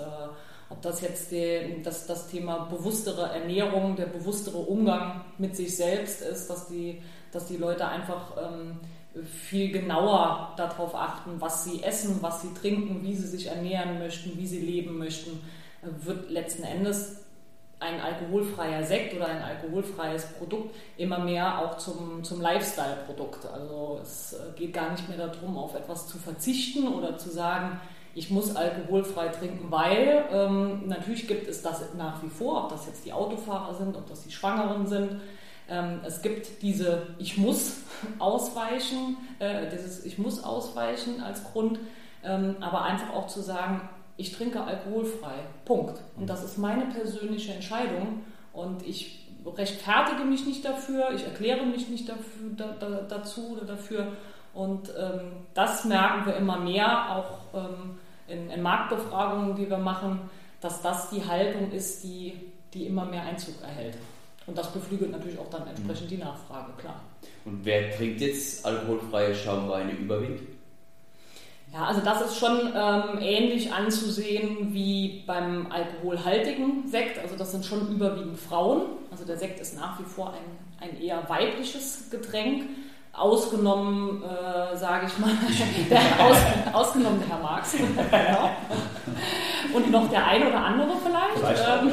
ob 0.70 0.82
das 0.82 1.00
jetzt 1.00 1.30
die, 1.30 1.82
das, 1.82 2.06
das 2.06 2.28
Thema 2.28 2.66
bewusstere 2.70 3.30
Ernährung, 3.30 3.96
der 3.96 4.06
bewusstere 4.06 4.58
Umgang 4.58 5.24
mit 5.38 5.54
sich 5.54 5.76
selbst 5.76 6.22
ist, 6.22 6.48
dass 6.48 6.68
die, 6.68 7.00
dass 7.32 7.46
die 7.46 7.56
Leute 7.56 7.86
einfach 7.86 8.32
ähm, 8.36 8.80
viel 9.24 9.70
genauer 9.70 10.54
darauf 10.56 10.94
achten, 10.94 11.40
was 11.40 11.64
sie 11.64 11.82
essen, 11.82 12.18
was 12.20 12.42
sie 12.42 12.52
trinken, 12.54 13.02
wie 13.02 13.14
sie 13.14 13.28
sich 13.28 13.46
ernähren 13.46 13.98
möchten, 13.98 14.36
wie 14.36 14.46
sie 14.46 14.60
leben 14.60 14.98
möchten, 14.98 15.40
wird 15.82 16.30
letzten 16.30 16.64
Endes 16.64 17.23
ein 17.84 18.00
alkoholfreier 18.00 18.82
Sekt 18.82 19.14
oder 19.14 19.26
ein 19.26 19.42
alkoholfreies 19.42 20.26
Produkt 20.38 20.74
immer 20.96 21.18
mehr 21.18 21.58
auch 21.58 21.76
zum, 21.76 22.24
zum 22.24 22.40
Lifestyle-Produkt. 22.40 23.46
Also 23.46 24.00
es 24.02 24.36
geht 24.56 24.72
gar 24.72 24.92
nicht 24.92 25.08
mehr 25.08 25.18
darum, 25.28 25.58
auf 25.58 25.74
etwas 25.74 26.06
zu 26.08 26.18
verzichten 26.18 26.88
oder 26.88 27.18
zu 27.18 27.30
sagen, 27.30 27.80
ich 28.14 28.30
muss 28.30 28.54
alkoholfrei 28.54 29.28
trinken, 29.28 29.70
weil 29.70 30.24
ähm, 30.30 30.86
natürlich 30.86 31.26
gibt 31.26 31.48
es 31.48 31.62
das 31.62 31.82
nach 31.96 32.22
wie 32.22 32.28
vor, 32.28 32.64
ob 32.64 32.70
das 32.70 32.86
jetzt 32.86 33.04
die 33.04 33.12
Autofahrer 33.12 33.74
sind, 33.74 33.96
ob 33.96 34.08
das 34.08 34.22
die 34.22 34.32
Schwangeren 34.32 34.86
sind. 34.86 35.20
Ähm, 35.68 36.00
es 36.06 36.22
gibt 36.22 36.62
diese 36.62 37.08
Ich 37.18 37.36
muss 37.38 37.78
ausweichen, 38.18 39.16
äh, 39.40 39.68
dieses 39.70 40.04
Ich 40.04 40.18
muss 40.18 40.44
ausweichen 40.44 41.22
als 41.22 41.42
Grund, 41.42 41.80
ähm, 42.22 42.56
aber 42.60 42.82
einfach 42.82 43.12
auch 43.14 43.26
zu 43.26 43.40
sagen, 43.40 43.88
ich 44.16 44.32
trinke 44.32 44.62
alkoholfrei. 44.62 45.34
Punkt. 45.64 46.00
Und 46.16 46.28
das 46.28 46.44
ist 46.44 46.58
meine 46.58 46.86
persönliche 46.86 47.52
Entscheidung 47.52 48.22
und 48.52 48.86
ich 48.86 49.28
rechtfertige 49.44 50.24
mich 50.24 50.46
nicht 50.46 50.64
dafür, 50.64 51.10
ich 51.14 51.24
erkläre 51.24 51.66
mich 51.66 51.88
nicht 51.88 52.08
dafür, 52.08 52.50
da, 52.56 52.76
da, 52.78 52.88
dazu 53.08 53.56
oder 53.56 53.64
dafür. 53.64 54.12
Und 54.54 54.90
ähm, 54.96 55.32
das 55.52 55.84
merken 55.84 56.26
wir 56.26 56.36
immer 56.36 56.58
mehr, 56.58 57.10
auch 57.16 57.40
ähm, 57.54 57.98
in, 58.28 58.50
in, 58.50 58.62
Marktbefragungen, 58.62 59.56
die 59.56 59.68
wir 59.68 59.78
machen, 59.78 60.20
dass 60.60 60.80
das 60.80 61.10
die 61.10 61.24
Haltung 61.26 61.72
ist, 61.72 62.04
die, 62.04 62.32
die 62.72 62.86
immer 62.86 63.04
mehr 63.04 63.22
Einzug 63.22 63.60
erhält. 63.62 63.96
Und 64.46 64.56
das 64.56 64.72
beflügelt 64.72 65.10
natürlich 65.10 65.38
auch 65.38 65.50
dann 65.50 65.66
entsprechend 65.66 66.10
die 66.10 66.18
Nachfrage, 66.18 66.72
klar. 66.78 67.00
Und 67.44 67.64
wer 67.64 67.90
trinkt 67.96 68.20
jetzt 68.20 68.64
alkoholfreie 68.64 69.34
Schaumweine 69.34 69.92
überwiegend? 69.92 70.40
Ja, 71.74 71.86
also 71.86 72.00
das 72.02 72.20
ist 72.20 72.38
schon 72.38 72.72
ähm, 72.72 73.18
ähnlich 73.20 73.72
anzusehen 73.72 74.72
wie 74.72 75.24
beim 75.26 75.66
alkoholhaltigen 75.72 76.86
Sekt. 76.86 77.18
Also 77.18 77.34
das 77.36 77.50
sind 77.50 77.66
schon 77.66 77.88
überwiegend 77.88 78.38
Frauen. 78.38 78.82
Also 79.10 79.24
der 79.24 79.36
Sekt 79.36 79.58
ist 79.58 79.76
nach 79.76 79.98
wie 79.98 80.04
vor 80.04 80.34
ein, 80.34 80.88
ein 80.88 81.02
eher 81.02 81.28
weibliches 81.28 82.10
Getränk. 82.10 82.62
Ausgenommen, 83.12 84.22
äh, 84.22 84.76
sage 84.76 85.06
ich 85.06 85.18
mal, 85.18 85.30
der, 85.90 86.00
aus, 86.24 86.36
ausgenommen 86.72 87.20
der 87.20 87.28
Herr 87.28 87.42
Marx. 87.42 87.72
genau. 88.10 88.50
Und 89.72 89.90
noch 89.90 90.08
der 90.10 90.26
eine 90.26 90.48
oder 90.48 90.64
andere 90.64 90.92
vielleicht. 91.02 91.58
Ähm, 91.82 91.92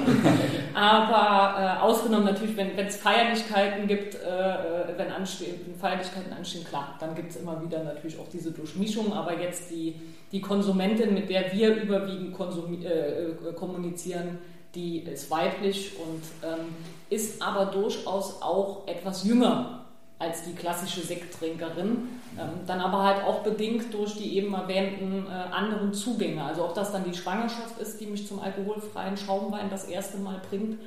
aber 0.75 1.59
äh, 1.59 1.81
ausgenommen 1.81 2.25
natürlich, 2.25 2.55
wenn 2.57 2.77
es 2.77 2.97
Feierlichkeiten 2.97 3.87
gibt, 3.87 4.15
äh, 4.15 4.17
äh, 4.17 4.97
wenn, 4.97 5.11
anstehen, 5.11 5.75
Feierlichkeiten 5.79 6.33
anstehen, 6.33 6.63
klar, 6.63 6.95
dann 6.99 7.15
gibt 7.15 7.31
es 7.31 7.37
immer 7.37 7.61
wieder 7.63 7.83
natürlich 7.83 8.19
auch 8.19 8.27
diese 8.31 8.51
Durchmischung. 8.51 9.13
Aber 9.13 9.39
jetzt 9.39 9.71
die, 9.71 9.95
die 10.31 10.41
Konsumentin, 10.41 11.13
mit 11.13 11.29
der 11.29 11.51
wir 11.53 11.75
überwiegend 11.75 12.35
äh, 12.83 13.29
äh, 13.29 13.53
kommunizieren, 13.53 14.39
die 14.75 14.99
ist 14.99 15.29
weiblich 15.29 15.93
und 15.97 16.23
ähm, 16.49 16.67
ist 17.09 17.41
aber 17.41 17.65
durchaus 17.65 18.41
auch 18.41 18.87
etwas 18.87 19.25
jünger 19.25 19.80
als 20.21 20.43
die 20.43 20.53
klassische 20.53 21.01
Sekttrinkerin. 21.01 22.09
Ähm, 22.39 22.49
dann 22.67 22.79
aber 22.79 23.03
halt 23.03 23.23
auch 23.25 23.39
bedingt 23.39 23.93
durch 23.93 24.15
die 24.15 24.37
eben 24.37 24.53
erwähnten 24.53 25.25
äh, 25.27 25.53
anderen 25.53 25.93
Zugänge. 25.93 26.43
Also 26.43 26.63
ob 26.63 26.75
das 26.75 26.91
dann 26.91 27.03
die 27.03 27.13
Schwangerschaft 27.13 27.77
ist, 27.79 27.99
die 27.99 28.05
mich 28.05 28.27
zum 28.27 28.39
alkoholfreien 28.39 29.17
Schaumwein 29.17 29.69
das 29.69 29.85
erste 29.85 30.17
Mal 30.17 30.39
bringt, 30.49 30.79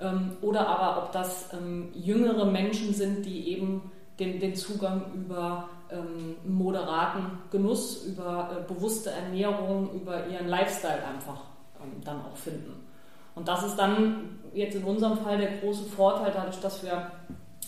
ähm, 0.00 0.36
oder 0.40 0.68
aber 0.68 1.02
ob 1.02 1.12
das 1.12 1.52
ähm, 1.52 1.88
jüngere 1.94 2.44
Menschen 2.44 2.94
sind, 2.94 3.26
die 3.26 3.50
eben 3.50 3.90
den, 4.18 4.40
den 4.40 4.54
Zugang 4.54 5.12
über 5.14 5.68
moderaten 6.44 7.38
Genuss, 7.52 8.06
über 8.06 8.50
äh, 8.50 8.72
bewusste 8.72 9.10
Ernährung, 9.10 9.88
über 9.94 10.26
ihren 10.26 10.48
Lifestyle 10.48 10.98
einfach 11.06 11.42
dann 12.04 12.24
auch 12.24 12.36
finden. 12.36 12.86
Und 13.36 13.46
das 13.46 13.64
ist 13.64 13.76
dann 13.76 14.40
jetzt 14.54 14.74
in 14.74 14.82
unserem 14.82 15.18
Fall 15.18 15.38
der 15.38 15.58
große 15.58 15.84
Vorteil, 15.84 16.32
dadurch, 16.34 16.58
dass 16.58 16.82
wir 16.82 17.10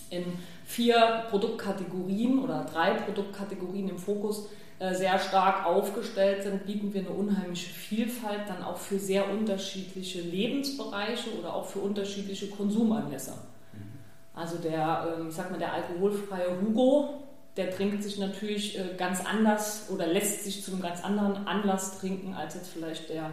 in 0.09 0.25
vier 0.65 1.25
Produktkategorien 1.29 2.39
oder 2.39 2.65
drei 2.71 2.91
Produktkategorien 2.91 3.89
im 3.89 3.97
Fokus 3.97 4.49
äh, 4.79 4.93
sehr 4.95 5.19
stark 5.19 5.65
aufgestellt 5.65 6.43
sind, 6.43 6.65
bieten 6.65 6.93
wir 6.93 7.01
eine 7.01 7.09
unheimliche 7.09 7.69
Vielfalt 7.69 8.47
dann 8.47 8.63
auch 8.63 8.77
für 8.77 8.97
sehr 8.97 9.29
unterschiedliche 9.29 10.21
Lebensbereiche 10.21 11.37
oder 11.37 11.53
auch 11.53 11.65
für 11.65 11.79
unterschiedliche 11.79 12.47
Konsumanlässe. 12.47 13.31
Mhm. 13.73 13.99
Also 14.33 14.57
der, 14.57 15.15
ähm, 15.19 15.27
ich 15.29 15.35
sag 15.35 15.51
mal, 15.51 15.59
der 15.59 15.73
alkoholfreie 15.73 16.61
Hugo, 16.61 17.09
der 17.57 17.71
trinkt 17.71 18.03
sich 18.03 18.19
natürlich 18.19 18.79
äh, 18.79 18.95
ganz 18.97 19.25
anders 19.25 19.89
oder 19.93 20.07
lässt 20.07 20.45
sich 20.45 20.63
zu 20.63 20.71
einem 20.71 20.81
ganz 20.81 21.03
anderen 21.03 21.45
Anlass 21.45 21.99
trinken 21.99 22.33
als 22.33 22.55
jetzt 22.55 22.69
vielleicht 22.69 23.09
der, 23.09 23.31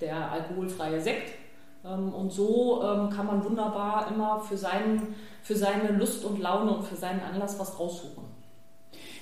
der 0.00 0.32
alkoholfreie 0.32 1.02
Sekt. 1.02 1.34
Ähm, 1.84 2.14
und 2.14 2.32
so 2.32 2.82
ähm, 2.82 3.10
kann 3.10 3.26
man 3.26 3.44
wunderbar 3.44 4.10
immer 4.10 4.40
für 4.40 4.56
seinen 4.56 5.14
für 5.46 5.54
seine 5.54 5.92
Lust 5.92 6.24
und 6.24 6.40
Laune 6.40 6.72
und 6.72 6.84
für 6.84 6.96
seinen 6.96 7.20
Anlass 7.20 7.56
was 7.58 7.78
raussuchen. 7.78 8.24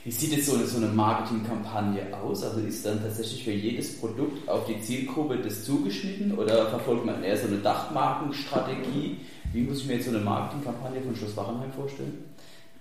Wie 0.04 0.10
sieht 0.10 0.32
jetzt 0.32 0.46
so 0.46 0.54
eine, 0.54 0.64
so 0.64 0.78
eine 0.78 0.86
Marketingkampagne 0.86 2.16
aus? 2.16 2.42
Also 2.42 2.60
ist 2.60 2.84
dann 2.86 3.02
tatsächlich 3.02 3.44
für 3.44 3.52
jedes 3.52 4.00
Produkt 4.00 4.48
auf 4.48 4.64
die 4.66 4.80
Zielgruppe 4.80 5.36
das 5.38 5.64
zugeschnitten 5.64 6.38
oder 6.38 6.66
verfolgt 6.66 7.04
man 7.04 7.22
eher 7.22 7.36
so 7.36 7.46
eine 7.46 7.58
Dachmarkenstrategie? 7.58 9.20
Wie 9.52 9.62
muss 9.62 9.80
ich 9.80 9.86
mir 9.86 9.94
jetzt 9.94 10.06
so 10.06 10.10
eine 10.10 10.20
Marketingkampagne 10.20 11.02
von 11.02 11.14
Schloss 11.14 11.36
Wachenheim 11.36 11.72
vorstellen? 11.72 12.24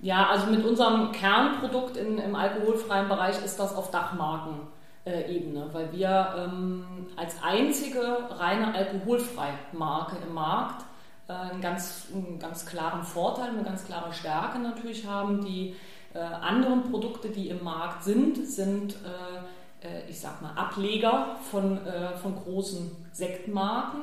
Ja, 0.01 0.29
also 0.29 0.47
mit 0.47 0.65
unserem 0.65 1.12
Kernprodukt 1.12 1.97
in, 1.97 2.17
im 2.17 2.35
alkoholfreien 2.35 3.09
Bereich 3.09 3.43
ist 3.43 3.57
das 3.57 3.75
auf 3.75 3.91
Dachmarkenebene, 3.91 5.69
weil 5.71 5.91
wir 5.91 6.33
ähm, 6.38 6.85
als 7.17 7.35
einzige 7.41 8.29
reine 8.38 8.73
alkoholfreie 8.73 9.53
Marke 9.73 10.17
im 10.25 10.33
Markt 10.33 10.81
äh, 10.81 10.92
einen 11.32 11.62
ganz, 11.62 12.08
einen 12.13 12.39
ganz 12.39 12.65
klaren 12.65 13.03
Vorteil, 13.03 13.50
eine 13.50 13.63
ganz 13.63 13.86
klare 13.86 14.12
Stärke 14.12 14.60
natürlich 14.60 15.06
haben. 15.06 15.44
Die 15.46 15.75
äh, 16.13 16.20
anderen 16.20 16.92
Produkte, 16.92 17.30
die 17.30 17.50
im 17.50 17.63
Markt 17.63 18.03
sind, 18.03 18.46
sind, 18.48 18.96
äh, 18.96 19.88
äh 19.88 20.10
ich 20.10 20.20
sag 20.20 20.42
mal, 20.42 20.53
Ableger 20.56 21.38
von, 21.50 21.86
äh, 21.86 22.18
von 22.18 22.36
großen 22.36 22.92
Sektmarken. 23.12 24.01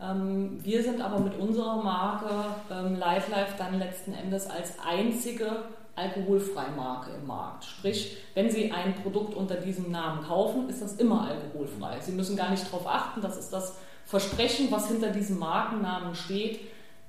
Ähm, 0.00 0.62
wir 0.62 0.82
sind 0.82 1.00
aber 1.00 1.20
mit 1.20 1.38
unserer 1.38 1.82
Marke 1.82 2.28
ähm, 2.70 2.96
Life 2.96 3.30
Life 3.30 3.54
dann 3.58 3.78
letzten 3.78 4.12
Endes 4.12 4.48
als 4.48 4.74
einzige 4.84 5.64
Alkoholfreimarke 5.94 7.10
im 7.12 7.26
Markt. 7.26 7.64
Sprich, 7.64 8.18
wenn 8.34 8.50
Sie 8.50 8.70
ein 8.70 8.94
Produkt 8.96 9.34
unter 9.34 9.54
diesem 9.54 9.90
Namen 9.90 10.22
kaufen, 10.22 10.68
ist 10.68 10.82
das 10.82 10.96
immer 10.96 11.26
alkoholfrei. 11.26 12.00
Sie 12.00 12.12
müssen 12.12 12.36
gar 12.36 12.50
nicht 12.50 12.66
darauf 12.66 12.86
achten, 12.86 13.22
das 13.22 13.38
ist 13.38 13.52
das 13.52 13.78
Versprechen, 14.06 14.68
was 14.70 14.88
hinter 14.88 15.10
diesem 15.10 15.38
Markennamen 15.38 16.14
steht, 16.14 16.60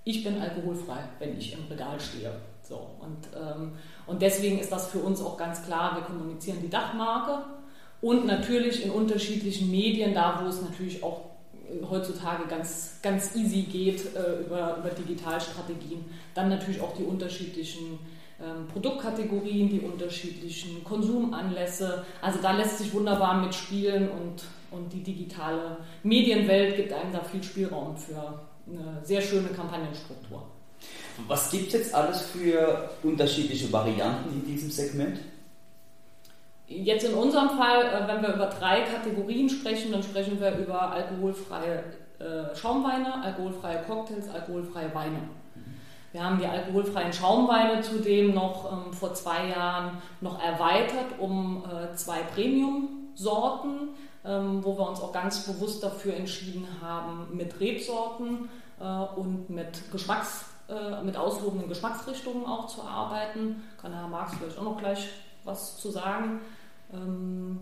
ich 0.04 0.24
bin 0.24 0.42
alkoholfrei, 0.42 1.00
wenn 1.20 1.38
ich 1.38 1.54
im 1.54 1.66
Regal 1.70 2.00
stehe. 2.00 2.32
So, 2.63 2.89
und, 3.00 3.27
ähm, 3.36 3.74
und 4.08 4.22
deswegen 4.22 4.60
ist 4.60 4.72
das 4.72 4.88
für 4.88 5.00
uns 5.00 5.22
auch 5.22 5.38
ganz 5.38 5.63
klar, 5.63 5.96
wir 5.96 6.04
kommunizieren 6.04 6.58
die 6.62 6.70
Dachmarke 6.70 7.44
und 8.01 8.25
natürlich 8.25 8.84
in 8.84 8.92
unterschiedlichen 8.92 9.70
Medien, 9.70 10.13
da 10.13 10.42
wo 10.42 10.48
es 10.48 10.62
natürlich 10.62 11.04
auch 11.04 11.22
äh, 11.54 11.86
heutzutage 11.89 12.48
ganz, 12.48 13.00
ganz 13.01 13.36
easy 13.36 13.63
geht 13.63 14.16
äh, 14.16 14.42
über, 14.42 14.77
über 14.77 14.89
Digitalstrategien, 14.89 16.04
dann 16.34 16.50
natürlich 16.50 16.82
auch 16.82 16.96
die 16.96 17.04
unterschiedlichen 17.04 18.00
ähm, 18.42 18.68
Produktkategorien, 18.68 19.70
die 19.70 19.82
unterschiedlichen 19.82 20.84
Konsumanlässe. 20.84 22.06
Also 22.22 22.39
da 22.42 22.51
lässt 22.51 22.80
sich 22.80 22.94
wunderbar 22.94 23.42
mitspielen 23.42 24.10
und 24.10 24.44
und 24.71 24.91
die 24.91 25.03
digitale 25.03 25.77
Medienwelt 26.03 26.75
gibt 26.75 26.93
einem 26.93 27.12
da 27.12 27.21
viel 27.24 27.43
Spielraum 27.43 27.95
für 27.97 28.39
eine 28.67 29.03
sehr 29.03 29.21
schöne 29.21 29.50
Kampagnenstruktur. 29.50 30.43
Was 31.27 31.50
gibt 31.50 31.67
es 31.67 31.74
jetzt 31.74 31.95
alles 31.95 32.21
für 32.21 32.89
unterschiedliche 33.03 33.71
Varianten 33.71 34.33
in 34.33 34.45
diesem 34.45 34.69
Segment? 34.69 35.19
Jetzt 36.67 37.05
in 37.05 37.13
unserem 37.13 37.50
Fall, 37.51 37.86
äh, 37.86 38.07
wenn 38.07 38.21
wir 38.21 38.36
über 38.36 38.47
drei 38.47 38.81
Kategorien 38.81 39.50
sprechen, 39.50 39.91
dann 39.91 40.03
sprechen 40.03 40.39
wir 40.39 40.57
über 40.57 40.91
alkoholfreie 40.91 41.83
äh, 42.19 42.55
Schaumweine, 42.55 43.24
alkoholfreie 43.24 43.83
Cocktails, 43.83 44.29
alkoholfreie 44.29 44.93
Weine. 44.93 45.21
Wir 46.12 46.24
haben 46.24 46.39
die 46.39 46.45
alkoholfreien 46.45 47.13
Schaumweine 47.13 47.81
zudem 47.81 48.33
noch 48.33 48.71
ähm, 48.71 48.93
vor 48.93 49.13
zwei 49.13 49.50
Jahren 49.50 50.01
noch 50.19 50.43
erweitert 50.43 51.19
um 51.19 51.63
äh, 51.63 51.95
zwei 51.95 52.19
Premium-Sorten, 52.33 53.89
wo 54.63 54.77
wir 54.77 54.89
uns 54.89 55.00
auch 55.00 55.13
ganz 55.13 55.46
bewusst 55.46 55.84
dafür 55.84 56.15
entschieden 56.15 56.67
haben, 56.81 57.27
mit 57.36 57.60
Rebsorten 57.60 58.50
äh, 58.79 59.19
und 59.19 59.50
mit 59.50 59.91
Geschmacks, 59.91 60.46
äh, 60.69 61.03
mit 61.03 61.15
ausgewogenen 61.17 61.69
Geschmacksrichtungen 61.69 62.46
auch 62.46 62.67
zu 62.67 62.81
arbeiten. 62.84 63.63
Kann 63.81 63.93
Herr 63.93 64.07
Marx 64.07 64.34
vielleicht 64.38 64.57
auch 64.57 64.63
noch 64.63 64.77
gleich 64.77 65.07
was 65.43 65.77
zu 65.77 65.89
sagen. 65.89 66.41
Ähm, 66.93 67.60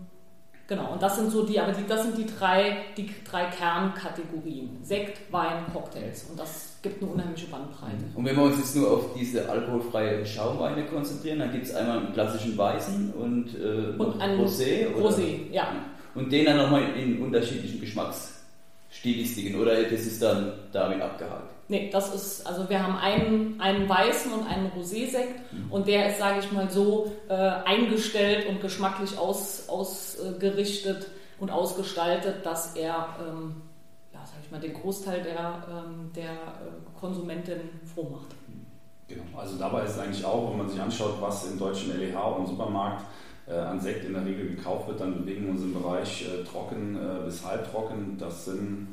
genau, 0.66 0.92
und 0.92 1.02
das 1.02 1.16
sind 1.16 1.30
so 1.30 1.44
die, 1.44 1.58
aber 1.58 1.72
die, 1.72 1.86
das 1.86 2.02
sind 2.02 2.18
die 2.18 2.26
drei, 2.26 2.78
die 2.96 3.10
drei 3.28 3.44
Kernkategorien. 3.46 4.78
Sekt, 4.82 5.32
Wein, 5.32 5.64
Cocktails. 5.72 6.24
Und 6.24 6.38
das 6.38 6.78
gibt 6.82 7.02
eine 7.02 7.12
unheimliche 7.12 7.46
Bandbreite. 7.46 8.04
Und 8.14 8.24
wenn 8.24 8.36
wir 8.36 8.42
uns 8.42 8.58
jetzt 8.58 8.76
nur 8.76 8.90
auf 8.90 9.14
diese 9.16 9.48
alkoholfreie 9.48 10.26
Schaumweine 10.26 10.84
konzentrieren, 10.86 11.38
dann 11.38 11.52
gibt 11.52 11.66
es 11.66 11.74
einmal 11.74 11.98
einen 11.98 12.12
klassischen 12.12 12.58
Weißen 12.58 13.12
und, 13.14 13.54
äh, 13.54 14.00
und 14.00 14.20
einen 14.20 14.44
Rosé. 14.44 14.94
Oder? 14.94 15.08
Rosé, 15.08 15.50
ja. 15.50 15.68
Und 16.16 16.32
den 16.32 16.46
dann 16.46 16.56
nochmal 16.56 16.96
in 16.96 17.20
unterschiedlichen 17.20 17.80
Geschmacksstilistiken 17.80 19.60
oder 19.60 19.82
das 19.82 20.00
ist 20.00 20.22
dann 20.22 20.52
damit 20.72 21.00
abgehakt? 21.00 21.52
Nee, 21.68 21.90
das 21.90 22.14
ist, 22.14 22.46
also 22.46 22.68
wir 22.68 22.80
haben 22.80 22.96
einen, 22.96 23.60
einen 23.60 23.88
weißen 23.88 24.32
und 24.32 24.46
einen 24.46 24.70
Rosé-Sekt 24.70 25.52
mhm. 25.52 25.70
und 25.72 25.88
der 25.88 26.10
ist, 26.10 26.18
sage 26.18 26.38
ich 26.38 26.52
mal, 26.52 26.70
so 26.70 27.12
äh, 27.28 27.34
eingestellt 27.34 28.46
und 28.48 28.60
geschmacklich 28.60 29.18
aus, 29.18 29.68
ausgerichtet 29.68 31.08
und 31.40 31.50
ausgestaltet, 31.50 32.46
dass 32.46 32.76
er, 32.76 33.16
ähm, 33.20 33.62
ja, 34.12 34.20
sag 34.24 34.36
ich 34.44 34.50
mal, 34.50 34.60
den 34.60 34.74
Großteil 34.74 35.22
der, 35.22 35.64
ähm, 35.68 36.12
der 36.14 36.32
äh, 36.32 36.98
Konsumentin 37.00 37.60
froh 37.92 38.10
macht. 38.10 38.28
Genau, 39.08 39.22
also 39.36 39.56
dabei 39.56 39.84
ist 39.84 39.92
es 39.92 39.98
eigentlich 39.98 40.24
auch, 40.24 40.50
wenn 40.50 40.58
man 40.58 40.68
sich 40.68 40.80
anschaut, 40.80 41.16
was 41.20 41.50
im 41.50 41.58
deutschen 41.58 41.98
LEH 41.98 42.16
und 42.16 42.46
Supermarkt 42.46 43.04
an 43.52 43.80
Sekt 43.80 44.04
in 44.04 44.12
der 44.12 44.24
Regel 44.26 44.56
gekauft 44.56 44.88
wird, 44.88 45.00
dann 45.00 45.18
bewegen 45.18 45.44
wir 45.44 45.52
uns 45.52 45.62
im 45.62 45.74
Bereich 45.74 46.26
äh, 46.26 46.44
trocken 46.44 46.96
äh, 46.96 47.24
bis 47.24 47.44
halbtrocken. 47.44 48.16
Das 48.18 48.46
sind 48.46 48.88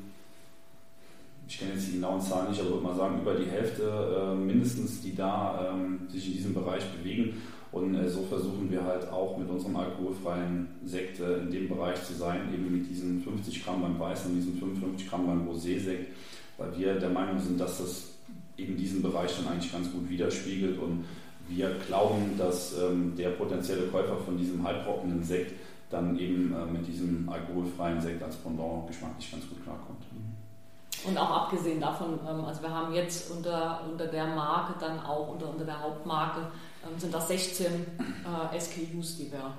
ich 1.48 1.60
kenne 1.60 1.74
jetzt 1.74 1.88
die 1.88 1.94
genauen 1.94 2.22
Zahlen 2.22 2.50
nicht, 2.50 2.62
aber 2.62 2.72
würde 2.72 2.84
mal 2.84 2.96
sagen, 2.96 3.22
über 3.22 3.36
die 3.36 3.50
Hälfte 3.50 3.84
äh, 3.84 4.36
mindestens, 4.36 5.02
die 5.02 5.14
da 5.14 5.74
ähm, 5.74 6.00
sich 6.10 6.28
in 6.28 6.34
diesem 6.34 6.54
Bereich 6.54 6.84
bewegen. 6.86 7.42
Und 7.72 7.96
äh, 7.96 8.08
so 8.08 8.22
versuchen 8.24 8.72
wir 8.72 8.84
halt 8.84 9.12
auch 9.12 9.38
mit 9.38 9.50
unserem 9.50 9.76
alkoholfreien 9.76 10.68
Sekt 10.86 11.20
äh, 11.20 11.40
in 11.40 11.52
dem 11.52 11.70
Bereich 11.70 12.04
zu 12.04 12.14
sein, 12.14 12.54
eben 12.54 12.72
mit 12.72 12.90
diesen 12.90 13.22
50 13.22 13.64
Gramm 13.64 13.82
beim 13.82 14.00
Weißen 14.00 14.32
und 14.32 14.38
diesen 14.38 14.58
55 14.58 15.10
Gramm 15.10 15.28
beim 15.28 15.48
Rosé-Sekt, 15.48 16.12
weil 16.58 16.78
wir 16.78 16.96
der 16.96 17.10
Meinung 17.10 17.40
sind, 17.40 17.60
dass 17.60 17.80
das 17.80 18.12
eben 18.58 18.78
diesen 18.78 19.02
Bereich 19.02 19.36
dann 19.38 19.52
eigentlich 19.52 19.72
ganz 19.72 19.92
gut 19.92 20.08
widerspiegelt 20.08 20.80
und 20.80 21.06
wir 21.56 21.76
glauben, 21.88 22.38
dass 22.38 22.78
ähm, 22.78 23.16
der 23.16 23.30
potenzielle 23.32 23.88
Käufer 23.88 24.18
von 24.18 24.38
diesem 24.38 24.64
halbtrockenen 24.64 25.24
Sekt 25.24 25.54
dann 25.90 26.18
eben 26.18 26.54
äh, 26.54 26.66
mit 26.66 26.88
diesem 26.88 27.30
alkoholfreien 27.30 28.02
Sekt 28.02 28.22
als 28.24 28.36
Pendant 28.38 28.88
geschmacklich 28.88 29.32
ganz 29.32 29.48
gut 29.48 29.64
klarkommt. 29.64 30.04
Und 31.06 31.18
auch 31.18 31.44
abgesehen 31.44 31.82
davon, 31.82 32.20
ähm, 32.28 32.46
also 32.46 32.62
wir 32.62 32.72
haben 32.72 32.94
jetzt 32.94 33.30
unter, 33.32 33.82
unter 33.90 34.08
der 34.08 34.28
Marke 34.28 34.74
dann 34.80 35.00
auch, 35.02 35.30
unter, 35.30 35.50
unter 35.50 35.66
der 35.66 35.82
Hauptmarke, 35.82 36.42
ähm, 36.84 36.98
sind 36.98 37.14
das 37.14 37.28
16 37.28 37.66
äh, 38.54 38.60
SKUs, 38.60 39.18
die 39.18 39.32
wir 39.32 39.54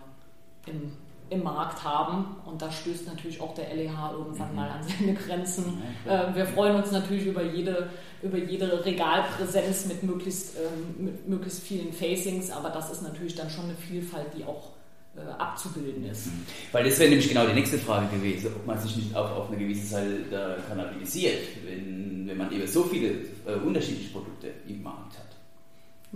im, 0.67 0.93
im 1.31 1.43
Markt 1.43 1.83
haben. 1.83 2.37
Und 2.45 2.61
da 2.63 2.71
stößt 2.71 3.07
natürlich 3.07 3.41
auch 3.41 3.55
der 3.55 3.75
LEH 3.75 4.13
irgendwann 4.13 4.51
mhm. 4.51 4.57
mal 4.57 4.71
an 4.71 4.81
seine 4.83 5.15
Grenzen. 5.15 5.83
Äh, 6.07 6.35
wir 6.35 6.47
freuen 6.47 6.77
uns 6.77 6.91
natürlich 6.91 7.27
über 7.27 7.43
jede, 7.43 7.91
über 8.23 8.39
jede 8.39 8.85
Regalpräsenz 8.85 9.87
mit 9.87 10.03
möglichst, 10.03 10.57
ähm, 10.57 11.05
mit 11.05 11.29
möglichst 11.29 11.63
vielen 11.63 11.93
Facings, 11.93 12.51
aber 12.51 12.71
das 12.71 12.91
ist 12.91 13.03
natürlich 13.03 13.35
dann 13.35 13.51
schon 13.51 13.65
eine 13.65 13.75
Vielfalt, 13.75 14.29
die 14.37 14.45
auch 14.45 14.71
äh, 15.17 15.21
abzubilden 15.39 16.05
ist. 16.11 16.29
Weil 16.73 16.85
das 16.85 16.99
wäre 16.99 17.11
nämlich 17.11 17.29
genau 17.29 17.47
die 17.47 17.55
nächste 17.55 17.79
Frage 17.79 18.09
gewesen, 18.17 18.51
ob 18.57 18.67
man 18.67 18.79
sich 18.79 18.97
nicht 18.97 19.15
auch 19.15 19.31
auf 19.31 19.49
eine 19.49 19.59
gewisse 19.59 19.89
Zeit 19.89 20.07
da 20.31 20.57
kanalisiert, 20.69 21.41
wenn, 21.65 22.27
wenn 22.27 22.37
man 22.37 22.53
eben 22.53 22.67
so 22.67 22.83
viele 22.85 23.11
äh, 23.47 23.55
unterschiedliche 23.65 24.13
Produkte 24.13 24.49
im 24.67 24.83
Markt 24.83 25.19
hat. 25.19 25.34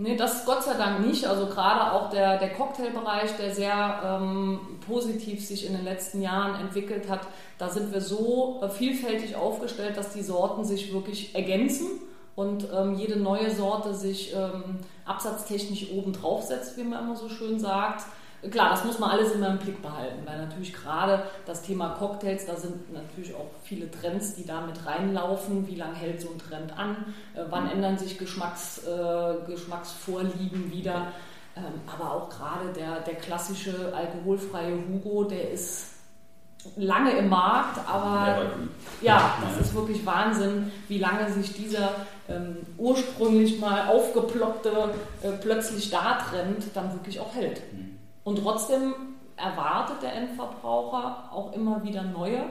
Nee, 0.01 0.15
das 0.15 0.45
Gott 0.45 0.63
sei 0.63 0.75
Dank 0.75 1.05
nicht. 1.05 1.25
Also 1.25 1.47
gerade 1.47 1.91
auch 1.91 2.09
der, 2.09 2.37
der 2.37 2.53
Cocktailbereich, 2.53 3.35
der 3.35 3.53
sehr 3.53 4.01
ähm, 4.01 4.61
positiv 4.87 5.45
sich 5.45 5.65
in 5.65 5.73
den 5.73 5.83
letzten 5.83 6.21
Jahren 6.21 6.57
entwickelt 6.61 7.09
hat, 7.09 7.27
da 7.57 7.67
sind 7.67 7.91
wir 7.91 7.99
so 7.99 8.61
äh, 8.63 8.69
vielfältig 8.69 9.35
aufgestellt, 9.35 9.97
dass 9.97 10.13
die 10.13 10.21
Sorten 10.21 10.63
sich 10.63 10.93
wirklich 10.93 11.35
ergänzen 11.35 11.87
und 12.37 12.65
ähm, 12.73 12.95
jede 12.95 13.19
neue 13.19 13.51
Sorte 13.51 13.93
sich 13.93 14.33
ähm, 14.33 14.77
absatztechnisch 15.03 15.91
oben 15.91 16.13
drauf 16.13 16.43
setzt, 16.43 16.77
wie 16.77 16.85
man 16.85 17.03
immer 17.03 17.17
so 17.17 17.27
schön 17.27 17.59
sagt. 17.59 18.05
Klar, 18.51 18.69
das 18.69 18.85
muss 18.85 18.99
man 18.99 19.09
alles 19.09 19.33
immer 19.33 19.49
im 19.49 19.57
Blick 19.57 19.81
behalten, 19.81 20.25
weil 20.25 20.37
natürlich 20.37 20.73
gerade 20.73 21.23
das 21.45 21.61
Thema 21.61 21.89
Cocktails, 21.89 22.45
da 22.45 22.55
sind 22.55 22.93
natürlich 22.93 23.35
auch 23.35 23.49
viele 23.63 23.91
Trends, 23.91 24.35
die 24.35 24.45
da 24.45 24.61
mit 24.61 24.85
reinlaufen. 24.85 25.67
Wie 25.67 25.75
lange 25.75 25.95
hält 25.95 26.21
so 26.21 26.29
ein 26.29 26.39
Trend 26.39 26.77
an? 26.77 27.13
Äh, 27.35 27.41
wann 27.49 27.65
mhm. 27.65 27.71
ändern 27.71 27.97
sich 27.97 28.17
Geschmacks, 28.17 28.85
äh, 28.85 29.45
Geschmacksvorlieben 29.45 30.71
wieder? 30.71 31.07
Ähm, 31.57 31.81
aber 31.85 32.13
auch 32.13 32.29
gerade 32.29 32.71
der, 32.73 33.01
der 33.01 33.15
klassische 33.15 33.93
alkoholfreie 33.93 34.77
Hugo, 34.87 35.25
der 35.25 35.51
ist 35.51 35.87
lange 36.75 37.11
im 37.11 37.29
Markt, 37.29 37.79
aber 37.87 38.51
ja, 39.01 39.33
das 39.41 39.67
ist 39.67 39.75
wirklich 39.75 40.05
Wahnsinn, 40.05 40.71
wie 40.87 40.97
lange 40.97 41.31
sich 41.31 41.53
dieser 41.53 41.91
ähm, 42.27 42.57
ursprünglich 42.77 43.59
mal 43.59 43.87
aufgeploppte 43.87 44.93
äh, 45.21 45.31
plötzlich 45.41 45.89
da 45.89 46.19
Trend 46.29 46.65
dann 46.73 46.91
wirklich 46.93 47.19
auch 47.19 47.33
hält. 47.33 47.61
Mhm. 47.73 47.88
Und 48.23 48.41
trotzdem 48.43 48.93
erwartet 49.37 50.01
der 50.01 50.13
Endverbraucher 50.13 51.29
auch 51.31 51.53
immer 51.53 51.83
wieder 51.83 52.03
neue 52.03 52.43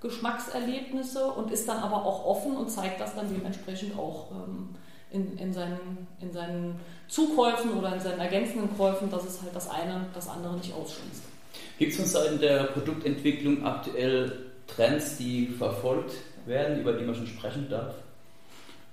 Geschmackserlebnisse 0.00 1.26
und 1.26 1.50
ist 1.50 1.68
dann 1.68 1.78
aber 1.78 2.04
auch 2.04 2.24
offen 2.26 2.56
und 2.56 2.70
zeigt 2.70 3.00
das 3.00 3.14
dann 3.14 3.32
dementsprechend 3.34 3.98
auch 3.98 4.30
ähm, 4.30 4.74
in, 5.10 5.38
in, 5.38 5.52
seinen, 5.52 6.06
in 6.20 6.32
seinen 6.32 6.78
Zukäufen 7.08 7.72
oder 7.72 7.94
in 7.94 8.00
seinen 8.00 8.20
ergänzenden 8.20 8.76
Käufen, 8.76 9.10
dass 9.10 9.24
es 9.24 9.40
halt 9.42 9.54
das 9.54 9.70
eine 9.70 10.06
das 10.14 10.28
andere 10.28 10.54
nicht 10.54 10.74
ausschließt. 10.74 11.22
Gibt 11.78 11.92
es 11.92 11.98
von 11.98 12.06
Seiten 12.06 12.40
der 12.40 12.64
Produktentwicklung 12.64 13.64
aktuell 13.64 14.50
Trends, 14.66 15.16
die 15.16 15.46
verfolgt 15.46 16.12
werden, 16.44 16.80
über 16.80 16.92
die 16.92 17.04
man 17.04 17.14
schon 17.14 17.26
sprechen 17.26 17.68
darf? 17.70 17.94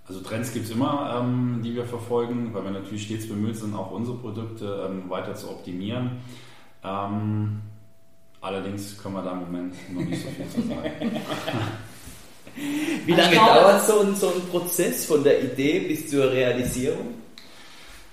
Also 0.07 0.19
Trends 0.21 0.51
gibt 0.51 0.65
es 0.65 0.71
immer, 0.71 1.21
ähm, 1.21 1.61
die 1.63 1.75
wir 1.75 1.85
verfolgen, 1.85 2.53
weil 2.53 2.65
wir 2.65 2.71
natürlich 2.71 3.03
stets 3.03 3.27
bemüht 3.27 3.55
sind, 3.55 3.73
auch 3.73 3.91
unsere 3.91 4.17
Produkte 4.17 4.89
ähm, 4.89 5.09
weiter 5.09 5.33
zu 5.33 5.49
optimieren. 5.49 6.17
Ähm, 6.83 7.61
allerdings 8.41 9.01
können 9.01 9.15
wir 9.15 9.21
da 9.21 9.31
im 9.31 9.39
Moment 9.39 9.75
noch 9.93 10.03
nicht 10.03 10.21
so 10.21 10.29
viel 10.29 10.49
zu 10.49 10.67
sagen. 10.67 11.11
Wie 13.05 13.13
lange 13.13 13.35
dauert 13.35 13.87
so 13.87 14.01
ein, 14.01 14.15
so 14.15 14.27
ein 14.27 14.41
Prozess 14.51 15.05
von 15.05 15.23
der 15.23 15.41
Idee 15.43 15.87
bis 15.87 16.09
zur 16.09 16.31
Realisierung? 16.31 17.15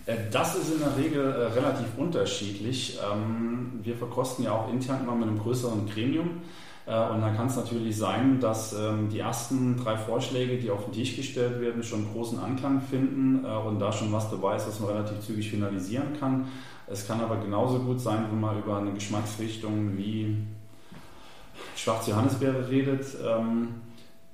Äh, 0.07 0.17
das 0.31 0.55
ist 0.55 0.73
in 0.73 0.79
der 0.79 0.97
Regel 0.97 1.25
äh, 1.25 1.47
relativ 1.59 1.87
unterschiedlich. 1.97 2.99
Ähm, 3.13 3.81
wir 3.83 3.97
verkosten 3.97 4.45
ja 4.45 4.53
auch 4.53 4.73
intern 4.73 5.03
immer 5.03 5.15
mit 5.15 5.29
einem 5.29 5.39
größeren 5.39 5.89
Gremium. 5.89 6.43
Äh, 6.87 7.11
und 7.11 7.21
dann 7.21 7.37
kann 7.37 7.47
es 7.47 7.57
natürlich 7.57 7.97
sein, 7.97 8.41
dass 8.41 8.73
ähm, 8.73 9.09
die 9.09 9.19
ersten 9.19 9.77
drei 9.77 9.97
Vorschläge, 9.97 10.59
die 10.59 10.71
auf 10.71 10.85
den 10.85 10.93
Tisch 10.93 11.17
gestellt 11.17 11.61
werden, 11.61 11.83
schon 11.83 12.13
großen 12.13 12.39
Anklang 12.39 12.81
finden 12.81 13.45
äh, 13.45 13.49
und 13.49 13.79
da 13.79 13.93
schon 13.93 14.13
was 14.13 14.31
dabei 14.31 14.57
ist, 14.57 14.67
was 14.67 14.81
man 14.81 14.91
relativ 14.91 15.21
zügig 15.21 15.51
finalisieren 15.51 16.19
kann. 16.19 16.47
Es 16.87 17.07
kann 17.07 17.21
aber 17.21 17.37
genauso 17.37 17.79
gut 17.81 18.01
sein, 18.01 18.25
wenn 18.31 18.41
man 18.41 18.59
über 18.59 18.79
eine 18.79 18.93
Geschmacksrichtung 18.93 19.97
wie 19.97 20.37
schwarze 21.77 22.11
Johannisbeere 22.11 22.69
redet, 22.69 23.05
ähm, 23.25 23.69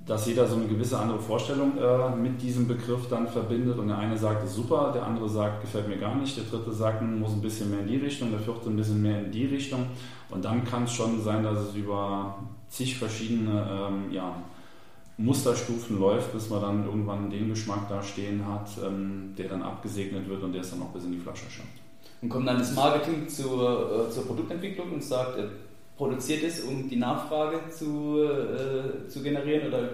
dass 0.07 0.25
jeder 0.25 0.47
so 0.47 0.55
eine 0.55 0.67
gewisse 0.67 0.97
andere 0.97 1.19
Vorstellung 1.19 1.77
äh, 1.77 2.15
mit 2.15 2.41
diesem 2.41 2.65
Begriff 2.65 3.09
dann 3.09 3.27
verbindet. 3.27 3.77
Und 3.77 3.89
der 3.89 3.97
eine 3.97 4.17
sagt, 4.17 4.45
ist 4.45 4.55
super, 4.55 4.91
der 4.93 5.05
andere 5.05 5.27
sagt, 5.27 5.61
gefällt 5.61 5.89
mir 5.89 5.97
gar 5.97 6.15
nicht, 6.15 6.37
der 6.37 6.45
dritte 6.45 6.71
sagt, 6.71 7.01
muss 7.01 7.33
ein 7.33 7.41
bisschen 7.41 7.69
mehr 7.69 7.81
in 7.81 7.87
die 7.87 7.97
Richtung, 7.97 8.31
der 8.31 8.39
vierte 8.39 8.69
ein 8.69 8.77
bisschen 8.77 9.01
mehr 9.01 9.19
in 9.25 9.31
die 9.31 9.45
Richtung. 9.45 9.85
Und 10.29 10.45
dann 10.45 10.63
kann 10.63 10.85
es 10.85 10.93
schon 10.93 11.21
sein, 11.21 11.43
dass 11.43 11.59
es 11.59 11.75
über 11.75 12.37
zig 12.69 12.97
verschiedene 12.97 13.67
ähm, 13.69 14.11
ja, 14.11 14.33
Musterstufen 15.17 15.99
läuft, 15.99 16.31
bis 16.31 16.49
man 16.49 16.61
dann 16.61 16.85
irgendwann 16.85 17.29
den 17.29 17.49
Geschmack 17.49 17.89
da 17.89 18.01
stehen 18.01 18.47
hat, 18.47 18.69
ähm, 18.85 19.33
der 19.37 19.49
dann 19.49 19.61
abgesegnet 19.61 20.29
wird 20.29 20.41
und 20.41 20.53
der 20.53 20.61
es 20.61 20.69
dann 20.69 20.81
auch 20.83 20.93
bis 20.93 21.03
in 21.03 21.11
die 21.11 21.19
Flasche 21.19 21.49
schafft. 21.49 21.67
Und 22.21 22.29
kommt 22.29 22.47
dann 22.47 22.59
das 22.59 22.73
Marketing 22.73 23.27
zur, 23.27 24.07
äh, 24.07 24.11
zur 24.11 24.25
Produktentwicklung 24.25 24.93
und 24.93 25.03
sagt, 25.03 25.37
äh, 25.37 25.47
produziert 25.97 26.43
es, 26.43 26.61
um 26.61 26.87
die 26.87 26.95
Nachfrage 26.95 27.59
zu, 27.69 28.23
äh, 28.23 29.07
zu 29.07 29.21
generieren? 29.23 29.67
Oder 29.67 29.89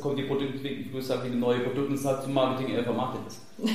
kommt 0.00 0.18
die 0.18 0.24
Produktentwicklung, 0.24 1.00
sagt, 1.00 1.24
eine 1.24 1.36
neue 1.36 1.60
Produkte 1.60 1.92
und 1.92 1.96
sagt 1.96 2.24
zum 2.24 2.34
Marketing, 2.34 2.74
er 2.74 2.84
vermarktet 2.84 3.22
es? 3.26 3.40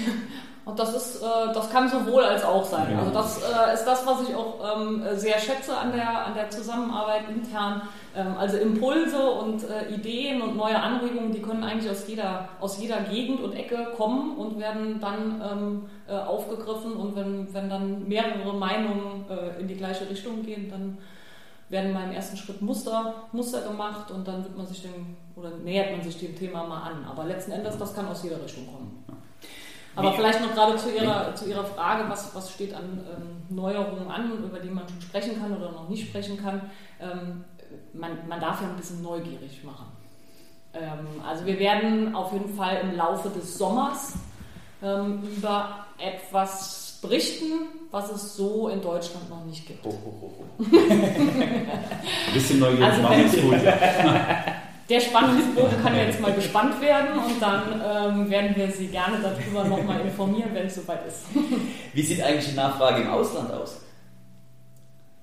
Und 0.63 0.77
das 0.77 0.95
ist, 0.95 1.23
äh, 1.23 1.53
das 1.53 1.71
kann 1.71 1.89
sowohl 1.89 2.23
als 2.23 2.43
auch 2.43 2.63
sein. 2.63 2.95
Also 2.95 3.11
das 3.11 3.41
äh, 3.41 3.73
ist 3.73 3.83
das, 3.83 4.05
was 4.05 4.29
ich 4.29 4.35
auch 4.35 4.59
ähm, 4.77 5.01
sehr 5.15 5.39
schätze 5.39 5.75
an 5.75 5.91
der, 5.91 6.27
an 6.27 6.35
der 6.35 6.51
Zusammenarbeit 6.51 7.23
intern. 7.29 7.81
Ähm, 8.15 8.35
also 8.37 8.57
Impulse 8.57 9.17
und 9.17 9.63
äh, 9.63 9.91
Ideen 9.91 10.39
und 10.39 10.55
neue 10.55 10.79
Anregungen, 10.79 11.31
die 11.31 11.41
können 11.41 11.63
eigentlich 11.63 11.89
aus 11.89 12.07
jeder, 12.07 12.49
aus 12.59 12.79
jeder 12.79 13.01
Gegend 13.01 13.41
und 13.41 13.53
Ecke 13.53 13.87
kommen 13.97 14.37
und 14.37 14.59
werden 14.59 14.99
dann 14.99 15.41
ähm, 15.51 15.85
äh, 16.07 16.13
aufgegriffen. 16.13 16.93
Und 16.93 17.15
wenn, 17.15 17.51
wenn 17.51 17.67
dann 17.67 18.07
mehrere 18.07 18.53
Meinungen 18.53 19.25
in 19.59 19.67
die 19.67 19.75
gleiche 19.75 20.09
Richtung 20.09 20.43
gehen, 20.43 20.69
dann 20.69 20.97
werden 21.71 21.93
mal 21.93 22.03
im 22.03 22.11
ersten 22.11 22.37
Schritt 22.37 22.61
Muster, 22.61 23.27
Muster 23.31 23.61
gemacht 23.61 24.11
und 24.11 24.27
dann 24.27 24.43
wird 24.43 24.57
man 24.57 24.67
sich 24.67 24.81
dem 24.81 25.15
oder 25.35 25.51
nähert 25.57 25.91
man 25.91 26.03
sich 26.03 26.19
dem 26.19 26.35
Thema 26.35 26.67
mal 26.67 26.81
an. 26.81 27.05
Aber 27.05 27.23
letzten 27.23 27.51
Endes, 27.51 27.77
das 27.77 27.95
kann 27.95 28.07
aus 28.07 28.23
jeder 28.23 28.43
Richtung 28.43 28.67
kommen. 28.67 29.03
Aber 29.95 30.11
Wie? 30.11 30.15
vielleicht 30.17 30.41
noch 30.41 30.53
gerade 30.53 30.77
zu 30.77 30.93
Ihrer, 30.93 31.33
zu 31.33 31.49
Ihrer 31.49 31.63
Frage, 31.63 32.09
was, 32.09 32.33
was 32.35 32.51
steht 32.51 32.73
an 32.73 33.03
ähm, 33.09 33.55
Neuerungen 33.55 34.09
an, 34.09 34.43
über 34.43 34.59
die 34.59 34.69
man 34.69 34.87
schon 34.87 35.01
sprechen 35.01 35.39
kann 35.39 35.55
oder 35.55 35.71
noch 35.71 35.89
nicht 35.89 36.07
sprechen 36.07 36.37
kann. 36.41 36.69
Ähm, 36.99 37.43
man, 37.93 38.27
man 38.27 38.39
darf 38.39 38.61
ja 38.61 38.67
ein 38.67 38.75
bisschen 38.75 39.01
neugierig 39.01 39.63
machen. 39.63 39.87
Ähm, 40.73 41.07
also 41.25 41.45
wir 41.45 41.57
werden 41.59 42.15
auf 42.15 42.31
jeden 42.33 42.53
Fall 42.53 42.81
im 42.83 42.95
Laufe 42.95 43.29
des 43.29 43.57
Sommers 43.57 44.13
ähm, 44.81 45.23
über 45.23 45.85
etwas 45.97 46.99
berichten, 47.01 47.67
was 47.91 48.11
es 48.11 48.35
so 48.35 48.69
in 48.69 48.81
Deutschland 48.81 49.29
noch 49.29 49.43
nicht 49.45 49.67
gibt. 49.67 49.85
Ho, 49.85 49.89
ho, 49.89 50.13
ho, 50.21 50.31
ein 50.63 52.33
bisschen 52.33 52.59
neugierig 52.59 52.85
also 52.85 53.01
machen 53.01 53.25
ist 53.25 53.41
gut. 53.41 53.55
der 54.91 54.99
Spannungsbogen 54.99 55.81
kann 55.81 55.95
jetzt 55.95 56.19
mal 56.19 56.33
gespannt 56.33 56.81
werden 56.81 57.19
und 57.19 57.41
dann 57.41 57.81
ähm, 57.83 58.29
werden 58.29 58.55
wir 58.55 58.69
Sie 58.71 58.87
gerne 58.87 59.17
darüber 59.21 59.63
nochmal 59.63 60.01
informieren, 60.01 60.49
wenn 60.53 60.67
es 60.67 60.75
soweit 60.75 61.07
ist. 61.07 61.25
Wie 61.93 62.01
sieht 62.01 62.21
eigentlich 62.21 62.49
die 62.49 62.55
Nachfrage 62.55 63.03
im 63.03 63.09
Ausland 63.09 63.51
aus? 63.51 63.79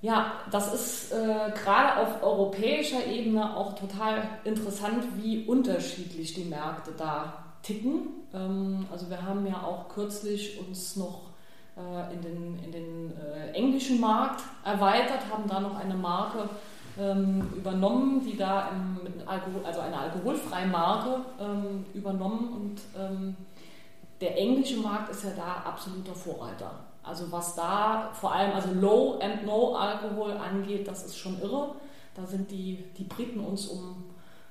Ja, 0.00 0.32
das 0.50 0.72
ist 0.72 1.12
äh, 1.12 1.50
gerade 1.52 2.00
auf 2.00 2.22
europäischer 2.22 3.04
Ebene 3.06 3.56
auch 3.56 3.74
total 3.74 4.22
interessant, 4.44 5.04
wie 5.16 5.44
unterschiedlich 5.44 6.34
die 6.34 6.44
Märkte 6.44 6.92
da 6.96 7.44
ticken. 7.62 8.08
Ähm, 8.32 8.86
also 8.92 9.10
wir 9.10 9.22
haben 9.22 9.46
ja 9.46 9.62
auch 9.62 9.88
kürzlich 9.88 10.58
uns 10.60 10.96
noch 10.96 11.28
in 12.12 12.20
den, 12.20 12.58
in 12.64 12.72
den 12.72 13.12
äh, 13.16 13.52
englischen 13.52 14.00
Markt 14.00 14.42
erweitert, 14.64 15.20
haben 15.30 15.48
da 15.48 15.60
noch 15.60 15.78
eine 15.78 15.94
Marke 15.94 16.48
ähm, 16.98 17.52
übernommen, 17.56 18.24
die 18.24 18.36
da 18.36 18.70
im, 18.70 18.98
Alkohol, 19.26 19.64
also 19.64 19.80
eine 19.80 19.98
alkoholfreie 19.98 20.66
Marke 20.66 21.20
ähm, 21.40 21.84
übernommen 21.94 22.52
und 22.52 22.80
ähm, 23.00 23.36
der 24.20 24.36
englische 24.36 24.78
Markt 24.78 25.10
ist 25.10 25.24
ja 25.24 25.30
da 25.36 25.68
absoluter 25.68 26.14
Vorreiter. 26.14 26.70
Also 27.02 27.30
was 27.30 27.54
da 27.54 28.10
vor 28.12 28.32
allem 28.32 28.52
also 28.52 28.72
Low 28.72 29.18
and 29.20 29.46
No 29.46 29.76
Alkohol 29.76 30.32
angeht, 30.32 30.88
das 30.88 31.04
ist 31.06 31.16
schon 31.16 31.40
irre. 31.40 31.74
Da 32.14 32.26
sind 32.26 32.50
die, 32.50 32.84
die 32.98 33.04
Briten 33.04 33.40
uns 33.40 33.66
um, 33.66 34.04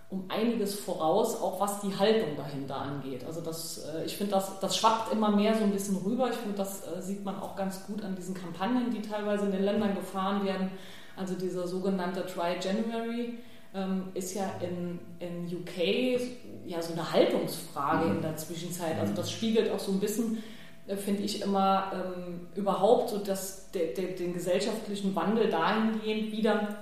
um 0.10 0.26
einiges 0.30 0.80
voraus, 0.80 1.42
auch 1.42 1.60
was 1.60 1.82
die 1.82 1.98
Haltung 1.98 2.38
dahinter 2.38 2.78
angeht. 2.78 3.26
Also 3.26 3.42
das, 3.42 3.80
äh, 3.80 4.06
ich 4.06 4.16
finde, 4.16 4.34
das, 4.34 4.60
das 4.60 4.78
schwappt 4.78 5.12
immer 5.12 5.32
mehr 5.32 5.56
so 5.56 5.64
ein 5.64 5.72
bisschen 5.72 5.98
rüber. 5.98 6.30
Ich 6.30 6.38
finde, 6.38 6.58
das 6.58 6.88
äh, 6.88 7.02
sieht 7.02 7.26
man 7.26 7.40
auch 7.40 7.56
ganz 7.56 7.86
gut 7.86 8.04
an 8.04 8.16
diesen 8.16 8.34
Kampagnen, 8.34 8.90
die 8.90 9.02
teilweise 9.02 9.46
in 9.46 9.52
den 9.52 9.64
Ländern 9.64 9.96
gefahren 9.96 10.46
werden 10.46 10.72
also 11.18 11.34
dieser 11.34 11.68
sogenannte 11.68 12.26
Try 12.26 12.58
January 12.62 13.40
ähm, 13.74 14.04
ist 14.14 14.36
ja 14.36 14.52
in, 14.62 15.00
in 15.20 15.46
UK 15.46 16.22
ja 16.66 16.82
so 16.82 16.94
eine 16.94 17.12
Haltungsfrage 17.12 18.06
mhm. 18.06 18.18
in 18.18 18.22
der 18.22 18.38
Zwischenzeit. 18.38 19.00
Also 19.00 19.14
das 19.14 19.32
spiegelt 19.32 19.72
auch 19.72 19.80
so 19.80 19.92
ein 19.92 20.00
bisschen, 20.00 20.44
äh, 20.86 20.96
finde 20.96 21.24
ich, 21.24 21.42
immer 21.42 21.92
ähm, 21.94 22.48
überhaupt 22.56 23.10
so 23.10 23.18
das, 23.18 23.72
de, 23.72 23.94
de, 23.96 24.16
den 24.16 24.34
gesellschaftlichen 24.34 25.16
Wandel 25.16 25.50
dahingehend 25.50 26.32
wieder, 26.32 26.78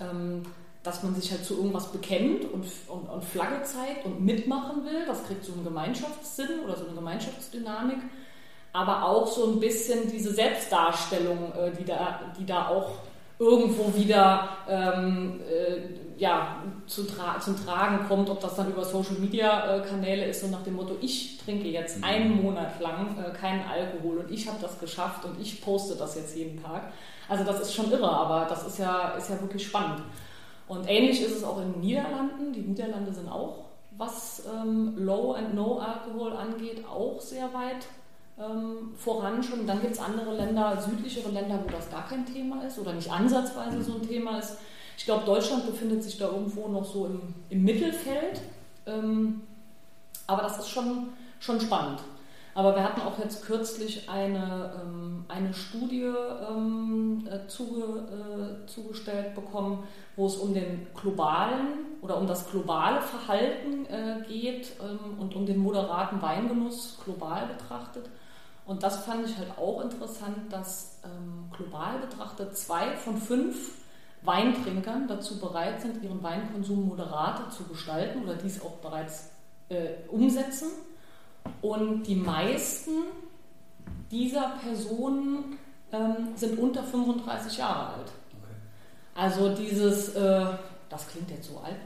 ähm, 0.00 0.42
dass 0.82 1.02
man 1.02 1.14
sich 1.14 1.30
halt 1.30 1.44
zu 1.44 1.56
irgendwas 1.56 1.92
bekennt 1.92 2.44
und, 2.52 2.66
und, 2.88 3.08
und 3.08 3.24
Flagge 3.24 3.62
zeigt 3.62 4.04
und 4.04 4.24
mitmachen 4.24 4.84
will. 4.84 5.06
Das 5.06 5.24
kriegt 5.26 5.44
so 5.44 5.52
einen 5.52 5.64
Gemeinschaftssinn 5.64 6.60
oder 6.64 6.76
so 6.76 6.86
eine 6.86 6.94
Gemeinschaftsdynamik 6.94 7.98
aber 8.72 9.04
auch 9.04 9.26
so 9.26 9.52
ein 9.52 9.60
bisschen 9.60 10.10
diese 10.10 10.32
Selbstdarstellung, 10.32 11.52
äh, 11.52 11.70
die, 11.78 11.84
da, 11.84 12.20
die 12.38 12.46
da 12.46 12.68
auch 12.68 12.90
irgendwo 13.38 13.94
wieder 13.94 14.48
ähm, 14.68 15.40
äh, 15.40 16.20
ja, 16.20 16.62
zu 16.86 17.04
tra 17.04 17.40
zum 17.40 17.56
Tragen 17.62 18.06
kommt, 18.06 18.30
ob 18.30 18.40
das 18.40 18.54
dann 18.54 18.70
über 18.70 18.84
Social 18.84 19.16
Media 19.18 19.76
äh, 19.76 19.80
Kanäle 19.80 20.26
ist, 20.26 20.42
so 20.42 20.46
nach 20.46 20.62
dem 20.62 20.74
Motto, 20.74 20.96
ich 21.00 21.38
trinke 21.38 21.68
jetzt 21.68 21.98
mhm. 21.98 22.04
einen 22.04 22.42
Monat 22.42 22.80
lang 22.80 23.16
äh, 23.18 23.36
keinen 23.36 23.62
Alkohol 23.68 24.18
und 24.18 24.30
ich 24.30 24.46
habe 24.46 24.58
das 24.60 24.78
geschafft 24.78 25.24
und 25.24 25.40
ich 25.40 25.60
poste 25.60 25.96
das 25.96 26.14
jetzt 26.14 26.36
jeden 26.36 26.62
Tag. 26.62 26.92
Also 27.28 27.44
das 27.44 27.60
ist 27.60 27.74
schon 27.74 27.90
irre, 27.90 28.10
aber 28.10 28.46
das 28.48 28.66
ist 28.66 28.78
ja, 28.78 29.10
ist 29.18 29.28
ja 29.28 29.40
wirklich 29.40 29.66
spannend. 29.66 30.02
Und 30.68 30.88
ähnlich 30.88 31.22
ist 31.22 31.36
es 31.36 31.44
auch 31.44 31.60
in 31.60 31.72
den 31.72 31.80
Niederlanden. 31.80 32.52
Die 32.52 32.60
Niederlande 32.60 33.12
sind 33.12 33.28
auch, 33.28 33.64
was 33.96 34.42
ähm, 34.52 34.94
Low 34.96 35.32
and 35.32 35.54
No 35.54 35.78
Alkohol 35.78 36.32
angeht, 36.32 36.84
auch 36.86 37.20
sehr 37.20 37.52
weit 37.52 37.86
ähm, 38.38 38.94
voran 38.96 39.42
schon. 39.42 39.66
Dann 39.66 39.80
gibt 39.80 39.92
es 39.94 40.00
andere 40.00 40.34
Länder, 40.34 40.80
südlichere 40.80 41.30
Länder, 41.30 41.60
wo 41.62 41.70
das 41.70 41.90
gar 41.90 42.08
kein 42.08 42.24
Thema 42.24 42.62
ist 42.64 42.78
oder 42.78 42.92
nicht 42.92 43.10
ansatzweise 43.10 43.82
so 43.82 43.94
ein 43.94 44.08
Thema 44.08 44.38
ist. 44.38 44.56
Ich 44.96 45.04
glaube, 45.04 45.24
Deutschland 45.24 45.66
befindet 45.66 46.02
sich 46.02 46.18
da 46.18 46.26
irgendwo 46.26 46.68
noch 46.68 46.84
so 46.84 47.06
im, 47.06 47.34
im 47.50 47.64
Mittelfeld. 47.64 48.40
Ähm, 48.86 49.42
aber 50.26 50.42
das 50.42 50.58
ist 50.58 50.68
schon, 50.68 51.08
schon 51.40 51.60
spannend. 51.60 52.00
Aber 52.54 52.76
wir 52.76 52.84
hatten 52.84 53.00
auch 53.00 53.18
jetzt 53.18 53.46
kürzlich 53.46 54.10
eine, 54.10 54.72
ähm, 54.82 55.24
eine 55.28 55.54
Studie 55.54 56.12
ähm, 56.50 57.26
äh, 57.30 57.46
zuge, 57.48 57.82
äh, 57.82 58.66
zugestellt 58.66 59.34
bekommen, 59.34 59.84
wo 60.16 60.26
es 60.26 60.36
um 60.36 60.52
den 60.52 60.86
globalen 60.94 61.96
oder 62.02 62.18
um 62.18 62.26
das 62.26 62.50
globale 62.50 63.00
Verhalten 63.00 63.86
äh, 63.86 64.22
geht 64.28 64.72
ähm, 64.80 65.18
und 65.18 65.34
um 65.34 65.46
den 65.46 65.58
moderaten 65.58 66.20
Weingenuss 66.20 66.98
global 67.02 67.46
betrachtet. 67.46 68.10
Und 68.66 68.82
das 68.82 69.04
fand 69.04 69.26
ich 69.26 69.36
halt 69.38 69.58
auch 69.58 69.80
interessant, 69.80 70.52
dass 70.52 71.00
ähm, 71.04 71.50
global 71.56 71.98
betrachtet 72.00 72.56
zwei 72.56 72.96
von 72.96 73.16
fünf 73.16 73.82
Weintrinkern 74.22 75.08
dazu 75.08 75.40
bereit 75.40 75.80
sind, 75.80 76.02
ihren 76.02 76.22
Weinkonsum 76.22 76.86
moderater 76.86 77.50
zu 77.50 77.64
gestalten 77.64 78.22
oder 78.22 78.34
dies 78.34 78.62
auch 78.62 78.76
bereits 78.76 79.30
äh, 79.68 80.08
umsetzen. 80.08 80.68
Und 81.60 82.04
die 82.04 82.16
meisten 82.16 82.90
dieser 84.10 84.52
Personen 84.62 85.58
ähm, 85.92 86.28
sind 86.34 86.58
unter 86.58 86.82
35 86.82 87.58
Jahre 87.58 87.94
alt. 87.94 88.12
Okay. 88.32 88.54
Also 89.14 89.54
dieses, 89.54 90.14
äh, 90.14 90.46
das 90.88 91.08
klingt 91.08 91.30
jetzt 91.30 91.48
so 91.48 91.58
alt, 91.58 91.76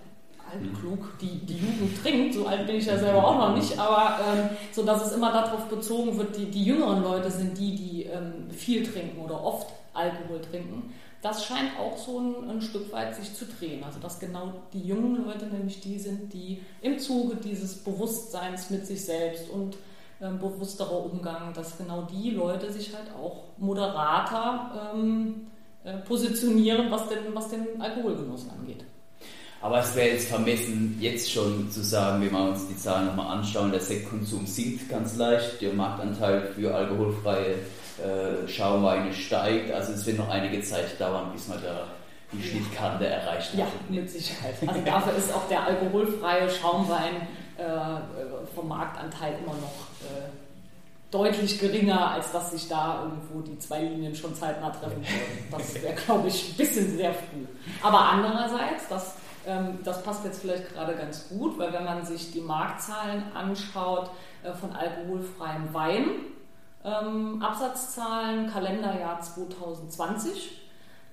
altklug, 0.50 0.98
mhm. 0.98 1.18
die, 1.20 1.46
die 1.46 1.58
Jugend 1.58 2.02
trinkt, 2.02 2.34
so 2.34 2.46
alt 2.46 2.66
bin 2.66 2.76
ich 2.76 2.86
ja 2.86 2.98
selber 2.98 3.24
auch 3.24 3.38
noch 3.38 3.56
nicht, 3.56 3.78
aber 3.78 4.18
ähm, 4.24 4.50
so 4.72 4.84
dass 4.84 5.06
es 5.06 5.12
immer 5.12 5.32
darauf 5.32 5.66
bezogen 5.66 6.16
wird, 6.16 6.36
die, 6.36 6.46
die 6.46 6.64
jüngeren 6.64 7.02
Leute 7.02 7.30
sind 7.30 7.58
die, 7.58 7.74
die 7.74 8.02
ähm, 8.04 8.50
viel 8.50 8.84
trinken 8.84 9.20
oder 9.20 9.42
oft 9.42 9.68
Alkohol 9.92 10.40
trinken. 10.40 10.92
Das 11.26 11.44
scheint 11.44 11.76
auch 11.76 11.98
so 11.98 12.20
ein, 12.20 12.48
ein, 12.48 12.62
Stück 12.62 12.92
weit 12.92 13.16
sich 13.16 13.34
zu 13.34 13.46
drehen. 13.46 13.82
Also 13.82 13.98
dass 13.98 14.20
genau 14.20 14.52
die 14.72 14.86
jungen 14.86 15.26
Leute 15.26 15.46
nämlich 15.46 15.80
die 15.80 15.98
sind, 15.98 16.32
die 16.32 16.62
im 16.82 17.00
Zuge 17.00 17.34
dieses 17.34 17.78
Bewusstseins 17.82 18.70
mit 18.70 18.86
sich 18.86 19.04
selbst 19.04 19.50
und 19.50 19.76
ähm, 20.22 20.38
bewussterer 20.38 21.04
Umgang, 21.04 21.52
dass 21.52 21.78
genau 21.78 22.02
die 22.02 22.30
Leute 22.30 22.72
sich 22.72 22.94
halt 22.94 23.08
auch 23.20 23.42
moderater 23.58 24.92
ähm, 24.94 25.48
äh, 25.82 25.96
positionieren, 25.98 26.92
was 26.92 27.08
den, 27.08 27.34
was 27.34 27.48
den 27.48 27.80
Alkoholgenuss 27.80 28.46
angeht. 28.48 28.84
Aber 29.60 29.80
es 29.80 29.96
wäre 29.96 30.10
jetzt 30.10 30.28
vermessen, 30.28 30.96
jetzt 31.00 31.32
schon 31.32 31.68
zu 31.72 31.82
sagen, 31.82 32.22
wenn 32.22 32.30
wir 32.30 32.50
uns 32.50 32.68
die 32.68 32.76
Zahlen 32.76 33.06
nochmal 33.06 33.38
anschauen, 33.38 33.72
der 33.72 33.80
Sektkonsum 33.80 34.46
sinkt 34.46 34.88
ganz 34.88 35.16
leicht, 35.16 35.60
der 35.60 35.72
Marktanteil 35.72 36.52
für 36.54 36.72
alkoholfreie 36.72 37.56
äh, 37.98 38.48
Schaumweine 38.48 39.12
steigt. 39.12 39.72
Also 39.72 39.92
es 39.92 40.06
wird 40.06 40.18
noch 40.18 40.28
einige 40.28 40.60
Zeit 40.62 41.00
dauern, 41.00 41.30
bis 41.32 41.48
man 41.48 41.62
da 41.62 41.86
die 42.32 42.42
Schnittkante 42.42 43.06
erreicht 43.06 43.52
hat. 43.52 43.58
Ja, 43.58 43.66
mit 43.88 44.10
Sicherheit. 44.10 44.54
Also 44.66 44.80
dafür 44.80 45.16
ist 45.16 45.32
auch 45.32 45.48
der 45.48 45.64
alkoholfreie 45.64 46.50
Schaumwein 46.50 47.28
äh, 47.56 48.54
vom 48.54 48.68
Marktanteil 48.68 49.34
immer 49.42 49.54
noch 49.54 49.86
äh, 50.02 50.28
deutlich 51.10 51.58
geringer, 51.58 52.10
als 52.10 52.32
dass 52.32 52.50
sich 52.50 52.68
da 52.68 53.04
irgendwo 53.04 53.40
die 53.40 53.58
zwei 53.58 53.80
Linien 53.80 54.14
schon 54.14 54.34
zeitnah 54.34 54.70
treffen 54.70 54.96
würden. 54.96 55.48
Das 55.50 55.74
wäre, 55.82 55.94
glaube 55.94 56.28
ich, 56.28 56.50
ein 56.50 56.56
bisschen 56.56 56.96
sehr 56.96 57.14
früh. 57.14 57.46
Aber 57.82 58.00
andererseits, 58.00 58.88
das 58.88 59.14
ähm, 59.46 59.78
das 59.84 60.02
passt 60.02 60.24
jetzt 60.24 60.40
vielleicht 60.40 60.72
gerade 60.74 60.94
ganz 60.96 61.28
gut, 61.28 61.56
weil 61.58 61.72
wenn 61.72 61.84
man 61.84 62.04
sich 62.04 62.32
die 62.32 62.40
Marktzahlen 62.40 63.22
anschaut 63.32 64.10
äh, 64.42 64.52
von 64.52 64.72
alkoholfreiem 64.72 65.72
Wein, 65.72 66.06
ähm, 66.86 67.42
Absatzzahlen 67.42 68.50
Kalenderjahr 68.50 69.20
2020 69.20 70.62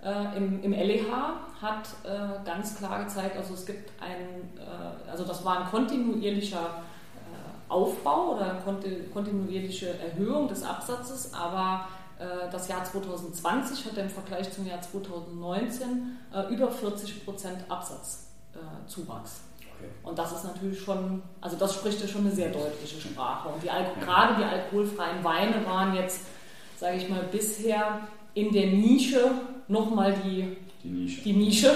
äh, 0.04 0.38
im, 0.38 0.64
im 0.64 0.72
LEH 0.72 1.12
hat 1.62 1.88
äh, 2.04 2.46
ganz 2.46 2.78
klar 2.78 3.04
gezeigt, 3.04 3.36
also 3.36 3.54
es 3.56 3.66
gibt 3.66 3.92
ein, 4.02 4.60
also 5.10 5.24
das 5.24 5.44
war 5.44 5.60
ein 5.60 5.70
kontinuierlicher 5.70 6.84
Aufbau 7.70 8.36
oder 8.36 8.62
kontinuierliche 9.14 9.98
Erhöhung 9.98 10.48
des 10.48 10.64
Absatzes, 10.64 11.34
aber 11.34 11.88
äh, 12.20 12.50
das 12.52 12.68
Jahr 12.68 12.84
2020 12.84 13.86
hatte 13.86 14.02
im 14.02 14.10
Vergleich 14.10 14.52
zum 14.52 14.68
Jahr 14.68 14.82
2019 14.82 16.20
äh, 16.34 16.54
über 16.54 16.70
40 16.70 17.26
Prozent 17.26 17.60
Absatzzuwachs. 17.70 19.42
Und 20.04 20.18
das 20.18 20.32
ist 20.32 20.44
natürlich 20.44 20.80
schon, 20.80 21.22
also 21.42 21.56
das 21.58 21.74
spricht 21.74 22.02
ja 22.02 22.08
schon 22.08 22.22
eine 22.22 22.32
sehr 22.32 22.50
deutliche 22.50 23.00
Sprache. 23.00 23.50
Und 23.50 23.64
die 23.64 23.70
gerade 24.04 24.36
die 24.36 24.44
alkoholfreien 24.44 25.24
Weine 25.24 25.66
waren 25.66 25.96
jetzt, 25.96 26.22
sage 26.78 26.98
ich 26.98 27.10
mal, 27.10 27.24
bisher 27.32 28.02
in 28.34 28.52
der 28.52 28.68
Nische 28.68 29.32
nochmal 29.68 30.14
die, 30.24 30.58
die 30.84 30.90
Nische. 30.90 31.22
Die 31.22 31.34
Nische. 31.34 31.72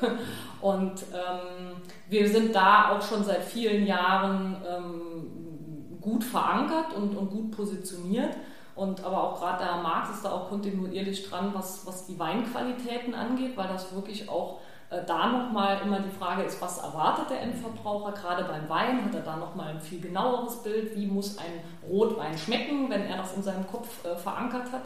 Und 0.60 1.02
ähm, 1.12 1.76
wir 2.08 2.28
sind 2.28 2.54
da 2.54 2.90
auch 2.90 3.02
schon 3.02 3.22
seit 3.22 3.42
vielen 3.42 3.86
Jahren 3.86 4.56
ähm, 4.66 6.00
gut 6.00 6.24
verankert 6.24 6.94
und, 6.96 7.14
und 7.14 7.30
gut 7.30 7.50
positioniert. 7.50 8.34
Und 8.74 9.04
aber 9.04 9.22
auch 9.22 9.38
gerade 9.38 9.64
der 9.64 9.76
Markt 9.82 10.14
ist 10.14 10.24
da 10.24 10.32
auch 10.32 10.48
kontinuierlich 10.48 11.28
dran, 11.28 11.50
was, 11.54 11.86
was 11.86 12.06
die 12.06 12.18
Weinqualitäten 12.18 13.14
angeht, 13.14 13.56
weil 13.56 13.68
das 13.68 13.94
wirklich 13.94 14.28
auch 14.28 14.60
da 15.02 15.26
nochmal 15.26 15.80
immer 15.82 16.00
die 16.00 16.16
Frage 16.16 16.42
ist, 16.42 16.60
was 16.60 16.78
erwartet 16.78 17.30
der 17.30 17.42
Endverbraucher? 17.42 18.12
Gerade 18.12 18.44
beim 18.44 18.68
Wein 18.68 19.04
hat 19.04 19.14
er 19.14 19.22
da 19.22 19.36
nochmal 19.36 19.68
ein 19.68 19.80
viel 19.80 20.00
genaueres 20.00 20.62
Bild. 20.62 20.94
Wie 20.94 21.06
muss 21.06 21.38
ein 21.38 21.60
Rotwein 21.88 22.36
schmecken, 22.38 22.88
wenn 22.90 23.06
er 23.06 23.16
das 23.16 23.34
in 23.34 23.42
seinem 23.42 23.66
Kopf 23.66 24.04
äh, 24.04 24.16
verankert 24.16 24.70
hat? 24.72 24.82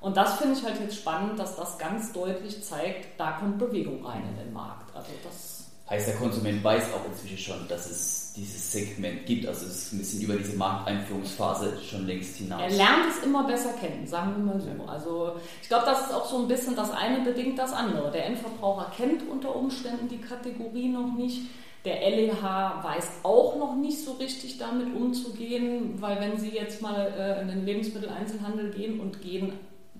Und 0.00 0.16
das 0.16 0.38
finde 0.38 0.58
ich 0.58 0.64
halt 0.64 0.80
jetzt 0.80 0.96
spannend, 0.96 1.38
dass 1.38 1.56
das 1.56 1.78
ganz 1.78 2.12
deutlich 2.12 2.64
zeigt, 2.64 3.20
da 3.20 3.32
kommt 3.32 3.58
Bewegung 3.58 4.04
rein 4.04 4.22
in 4.30 4.44
den 4.44 4.52
Markt. 4.52 4.94
Also 4.96 5.10
das 5.22 5.59
heißt, 5.90 6.08
der 6.08 6.14
Konsument 6.16 6.62
weiß 6.62 6.84
auch 6.94 7.04
inzwischen 7.10 7.38
schon, 7.38 7.68
dass 7.68 7.90
es 7.90 8.32
dieses 8.36 8.72
Segment 8.72 9.26
gibt. 9.26 9.46
Also 9.46 9.66
es 9.66 9.76
ist 9.76 9.92
ein 9.92 9.98
bisschen 9.98 10.22
über 10.22 10.34
diese 10.34 10.56
Markteinführungsphase 10.56 11.78
schon 11.82 12.06
längst 12.06 12.36
hinaus. 12.36 12.62
Er 12.62 12.70
lernt 12.70 13.06
es 13.10 13.24
immer 13.24 13.44
besser 13.44 13.72
kennen, 13.72 14.06
sagen 14.06 14.36
wir 14.36 14.54
mal 14.54 14.60
so. 14.60 14.84
Also 14.86 15.32
ich 15.60 15.68
glaube, 15.68 15.86
das 15.86 16.02
ist 16.02 16.14
auch 16.14 16.26
so 16.26 16.38
ein 16.38 16.48
bisschen 16.48 16.76
das 16.76 16.92
eine 16.92 17.24
bedingt 17.24 17.58
das 17.58 17.72
andere. 17.72 18.10
Der 18.12 18.26
Endverbraucher 18.26 18.92
kennt 18.96 19.28
unter 19.28 19.54
Umständen 19.54 20.08
die 20.08 20.20
Kategorie 20.20 20.88
noch 20.88 21.12
nicht. 21.12 21.42
Der 21.84 22.08
LEH 22.08 22.42
weiß 22.82 23.10
auch 23.22 23.56
noch 23.56 23.74
nicht 23.74 24.04
so 24.04 24.12
richtig 24.12 24.58
damit 24.58 24.94
umzugehen, 24.94 26.00
weil 26.00 26.20
wenn 26.20 26.38
Sie 26.38 26.50
jetzt 26.50 26.82
mal 26.82 27.12
äh, 27.18 27.40
in 27.40 27.48
den 27.48 27.64
Lebensmitteleinzelhandel 27.64 28.70
gehen 28.70 29.00
und 29.00 29.22
gehen 29.22 29.54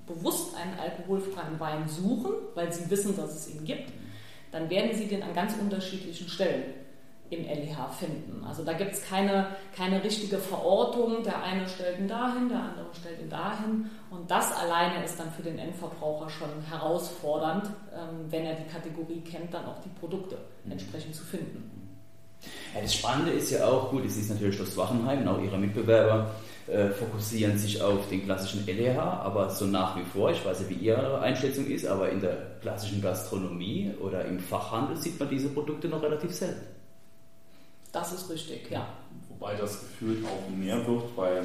bewusst 0.07 0.55
einen 0.57 0.79
alkoholfreien 0.79 1.59
Wein 1.59 1.89
suchen, 1.89 2.33
weil 2.55 2.73
Sie 2.73 2.91
wissen, 2.91 3.17
dass 3.17 3.35
es 3.35 3.55
ihn 3.55 3.65
gibt, 3.65 3.91
dann 4.53 4.69
werden 4.71 4.93
Sie 4.95 5.07
den 5.07 5.23
an 5.23 5.35
ganz 5.35 5.55
unterschiedlichen 5.61 6.29
Stellen 6.29 6.65
im 7.31 7.45
LEH 7.45 7.89
finden. 7.99 8.45
Also 8.45 8.65
da 8.65 8.73
gibt 8.73 8.93
es 8.93 9.09
keine, 9.09 9.47
keine 9.77 10.03
richtige 10.03 10.39
Verortung. 10.39 11.23
Der 11.23 11.41
eine 11.43 11.69
stellt 11.69 12.01
ihn 12.01 12.09
dahin, 12.09 12.49
der 12.49 12.59
andere 12.59 12.87
stellt 12.93 13.21
ihn 13.21 13.31
dahin. 13.31 13.89
Und 14.11 14.29
das 14.29 14.53
alleine 14.53 15.05
ist 15.05 15.19
dann 15.19 15.31
für 15.31 15.43
den 15.43 15.59
Endverbraucher 15.59 16.29
schon 16.29 16.49
herausfordernd, 16.69 17.67
ähm, 17.95 18.27
wenn 18.31 18.45
er 18.45 18.57
die 18.57 18.69
Kategorie 18.69 19.21
kennt, 19.21 19.55
dann 19.55 19.65
auch 19.65 19.81
die 19.81 19.89
Produkte 20.01 20.39
mhm. 20.65 20.73
entsprechend 20.73 21.15
zu 21.15 21.23
finden. 21.23 21.71
Ja, 22.75 22.81
das 22.81 22.95
Spannende 22.95 23.33
ist 23.33 23.51
ja 23.51 23.65
auch, 23.67 23.91
gut, 23.91 24.05
es 24.05 24.17
ist 24.17 24.31
natürlich 24.31 24.57
Schloss 24.57 24.77
Wachenheim 24.77 25.21
und 25.21 25.29
auch 25.29 25.41
ihre 25.41 25.59
Mitbewerber 25.59 26.35
äh, 26.71 26.91
fokussieren 26.91 27.59
sich 27.59 27.83
auf 27.83 28.09
den 28.09 28.25
klassischen 28.25 28.65
LEH, 28.67 28.99
aber 28.99 29.51
so 29.51 29.67
nach 29.67 29.97
wie 29.97 30.05
vor, 30.05 30.31
ich 30.31 30.45
weiß 30.45 30.61
nicht, 30.61 30.71
wie 30.71 30.87
Ihre 30.87 31.21
Einschätzung 31.21 31.67
ist, 31.67 31.87
aber 31.87 32.11
in 32.11 32.21
der 32.21 32.37
klassischen 32.61 33.03
Gastronomie 33.03 33.93
oder 34.01 34.25
im 34.25 34.39
Fachhandel 34.39 34.97
sieht 34.97 35.19
man 35.19 35.29
diese 35.29 35.49
Produkte 35.49 35.89
noch 35.89 36.03
relativ 36.03 36.33
selten. 36.33 36.67
Das 37.93 38.13
ist 38.13 38.31
richtig, 38.31 38.71
ja. 38.71 38.87
Wobei 39.29 39.57
das 39.57 39.81
gefühlt 39.81 40.25
auch 40.25 40.57
mehr 40.57 40.87
wird, 40.87 41.03
weil 41.17 41.43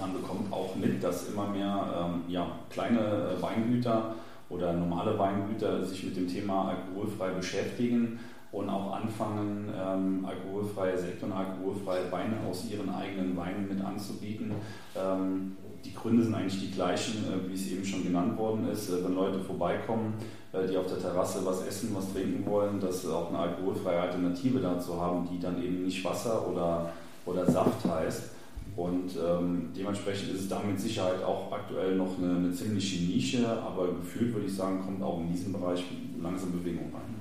man 0.00 0.12
bekommt 0.12 0.52
auch 0.52 0.74
mit, 0.76 1.02
dass 1.02 1.28
immer 1.28 1.48
mehr 1.48 2.06
ähm, 2.06 2.22
ja, 2.28 2.46
kleine 2.70 3.00
äh, 3.00 3.42
Weingüter 3.42 4.14
oder 4.50 4.72
normale 4.72 5.18
Weingüter 5.18 5.84
sich 5.84 6.04
mit 6.04 6.16
dem 6.16 6.28
Thema 6.28 6.68
alkoholfrei 6.68 7.30
beschäftigen 7.30 8.20
und 8.54 8.68
auch 8.68 8.92
anfangen, 8.92 9.68
ähm, 9.76 10.24
alkoholfreie 10.24 10.96
Sekte 10.96 11.26
und 11.26 11.32
alkoholfreie 11.32 12.10
Weine 12.12 12.36
aus 12.48 12.70
ihren 12.70 12.88
eigenen 12.88 13.36
Weinen 13.36 13.68
mit 13.68 13.84
anzubieten. 13.84 14.52
Ähm, 14.96 15.56
die 15.84 15.92
Gründe 15.92 16.22
sind 16.22 16.34
eigentlich 16.34 16.60
die 16.60 16.70
gleichen, 16.70 17.24
äh, 17.24 17.48
wie 17.48 17.54
es 17.54 17.70
eben 17.70 17.84
schon 17.84 18.04
genannt 18.04 18.38
worden 18.38 18.68
ist. 18.70 18.90
Äh, 18.90 19.04
wenn 19.04 19.14
Leute 19.14 19.40
vorbeikommen, 19.40 20.14
äh, 20.52 20.68
die 20.68 20.76
auf 20.76 20.86
der 20.86 21.00
Terrasse 21.00 21.44
was 21.44 21.66
essen, 21.66 21.90
was 21.94 22.12
trinken 22.12 22.46
wollen, 22.46 22.80
dass 22.80 23.06
auch 23.08 23.30
eine 23.30 23.38
alkoholfreie 23.40 24.00
Alternative 24.00 24.60
dazu 24.60 25.00
haben, 25.00 25.28
die 25.30 25.40
dann 25.40 25.60
eben 25.62 25.82
nicht 25.84 26.04
Wasser 26.04 26.48
oder, 26.48 26.90
oder 27.26 27.44
Saft 27.50 27.84
heißt. 27.84 28.30
Und 28.76 29.16
ähm, 29.16 29.70
dementsprechend 29.76 30.30
ist 30.32 30.42
es 30.42 30.48
da 30.48 30.60
mit 30.60 30.80
Sicherheit 30.80 31.22
auch 31.22 31.52
aktuell 31.52 31.96
noch 31.96 32.18
eine, 32.18 32.36
eine 32.36 32.52
ziemliche 32.52 33.04
Nische, 33.04 33.46
aber 33.46 33.88
gefühlt 33.88 34.32
würde 34.32 34.46
ich 34.46 34.54
sagen, 34.54 34.80
kommt 34.80 35.02
auch 35.02 35.20
in 35.20 35.30
diesem 35.30 35.52
Bereich 35.52 35.84
langsam 36.20 36.52
Bewegung 36.52 36.92
rein. 36.92 37.13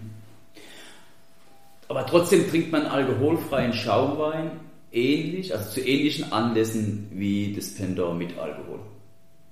Aber 1.93 2.07
trotzdem 2.07 2.49
trinkt 2.49 2.71
man 2.71 2.87
alkoholfreien 2.87 3.71
Schaumwein 3.71 4.59
ähnlich, 4.91 5.53
also 5.53 5.69
zu 5.69 5.79
ähnlichen 5.79 6.31
Anlässen 6.31 7.07
wie 7.11 7.53
das 7.55 7.75
Pendant 7.75 8.17
mit 8.17 8.35
Alkohol. 8.35 8.79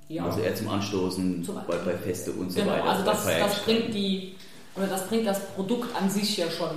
Ja. 0.08 0.26
Also 0.26 0.40
eher 0.40 0.56
zum 0.56 0.70
Anstoßen 0.70 1.44
zum 1.44 1.56
bei, 1.68 1.78
bei 1.78 1.96
Feste 1.98 2.32
und 2.32 2.52
so 2.52 2.62
genau, 2.62 2.74
weiter. 2.74 2.84
Also 2.84 3.06
das, 3.06 3.26
das 3.26 3.60
bringt 3.60 3.94
die 3.94 4.34
oder 4.76 4.88
das 4.88 5.08
bringt 5.08 5.28
das 5.28 5.40
Produkt 5.50 5.96
an 5.96 6.10
sich 6.10 6.36
ja 6.36 6.50
schon 6.50 6.72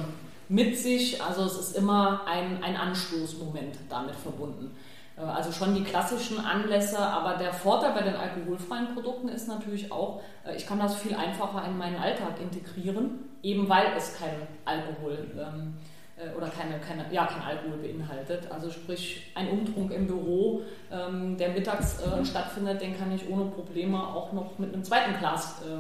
mit 0.51 0.79
sich. 0.79 1.23
Also 1.23 1.45
es 1.45 1.57
ist 1.59 1.77
immer 1.79 2.21
ein, 2.27 2.63
ein 2.63 2.77
Anstoßmoment 2.77 3.77
damit 3.89 4.17
verbunden. 4.17 4.71
Äh, 5.17 5.23
also 5.23 5.53
schon 5.53 5.75
die 5.75 5.85
klassischen 5.85 6.45
Anlässe, 6.45 6.99
aber 6.99 7.37
der 7.37 7.53
Vorteil 7.53 7.93
bei 7.93 8.03
den 8.03 8.17
alkoholfreien 8.17 8.95
Produkten 8.95 9.29
ist 9.29 9.49
natürlich 9.49 9.91
auch, 9.93 10.21
äh, 10.47 10.57
ich 10.57 10.67
kann 10.67 10.79
das 10.79 10.97
viel 10.97 11.15
einfacher 11.15 11.65
in 11.67 11.77
meinen 11.79 11.97
Alltag 11.97 12.41
integrieren, 12.41 13.21
eben 13.43 13.69
weil 13.69 13.87
es 13.97 14.19
keinen 14.19 14.47
Alkohol 14.65 15.19
ähm, 15.39 15.75
äh, 16.17 16.37
oder 16.37 16.49
keine, 16.49 16.79
keine, 16.79 17.13
ja, 17.13 17.27
kein 17.27 17.43
Alkohol 17.43 17.79
beinhaltet. 17.79 18.51
Also 18.51 18.71
sprich, 18.71 19.33
ein 19.35 19.49
Umtrunk 19.49 19.93
im 19.93 20.07
Büro, 20.07 20.63
ähm, 20.91 21.37
der 21.37 21.51
mittags 21.51 22.01
äh, 22.01 22.25
stattfindet, 22.25 22.81
den 22.81 22.99
kann 22.99 23.13
ich 23.13 23.29
ohne 23.29 23.47
Probleme 23.47 23.99
auch 23.99 24.33
noch 24.33 24.59
mit 24.59 24.73
einem 24.73 24.85
zweiten 24.85 25.19
Glas 25.19 25.63
äh, 25.63 25.75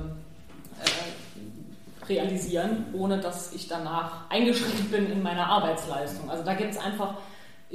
äh, 0.82 2.08
realisieren, 2.08 2.86
ohne 2.92 3.18
dass 3.18 3.54
ich 3.54 3.66
danach 3.68 4.28
eingeschränkt 4.28 4.90
bin 4.90 5.10
in 5.10 5.22
meiner 5.22 5.46
Arbeitsleistung. 5.46 6.28
Also 6.28 6.44
da 6.44 6.54
gibt 6.54 6.72
es 6.72 6.78
einfach 6.78 7.14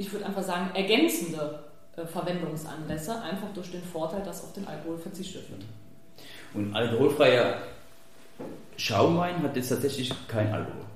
ich 0.00 0.10
würde 0.10 0.24
einfach 0.24 0.42
sagen, 0.42 0.70
ergänzende 0.74 1.62
äh, 1.94 2.06
Verwendungsanlässe, 2.06 3.20
einfach 3.20 3.52
durch 3.52 3.70
den 3.70 3.82
Vorteil, 3.82 4.22
dass 4.22 4.42
auf 4.42 4.54
den 4.54 4.66
Alkohol 4.66 4.96
verzichtet 4.96 5.50
wird. 5.50 5.62
Und 6.54 6.74
alkoholfreier 6.74 7.58
Schaumwein 8.78 9.42
hat 9.42 9.54
jetzt 9.56 9.68
tatsächlich 9.68 10.10
kein 10.26 10.50
Alkohol. 10.54 10.86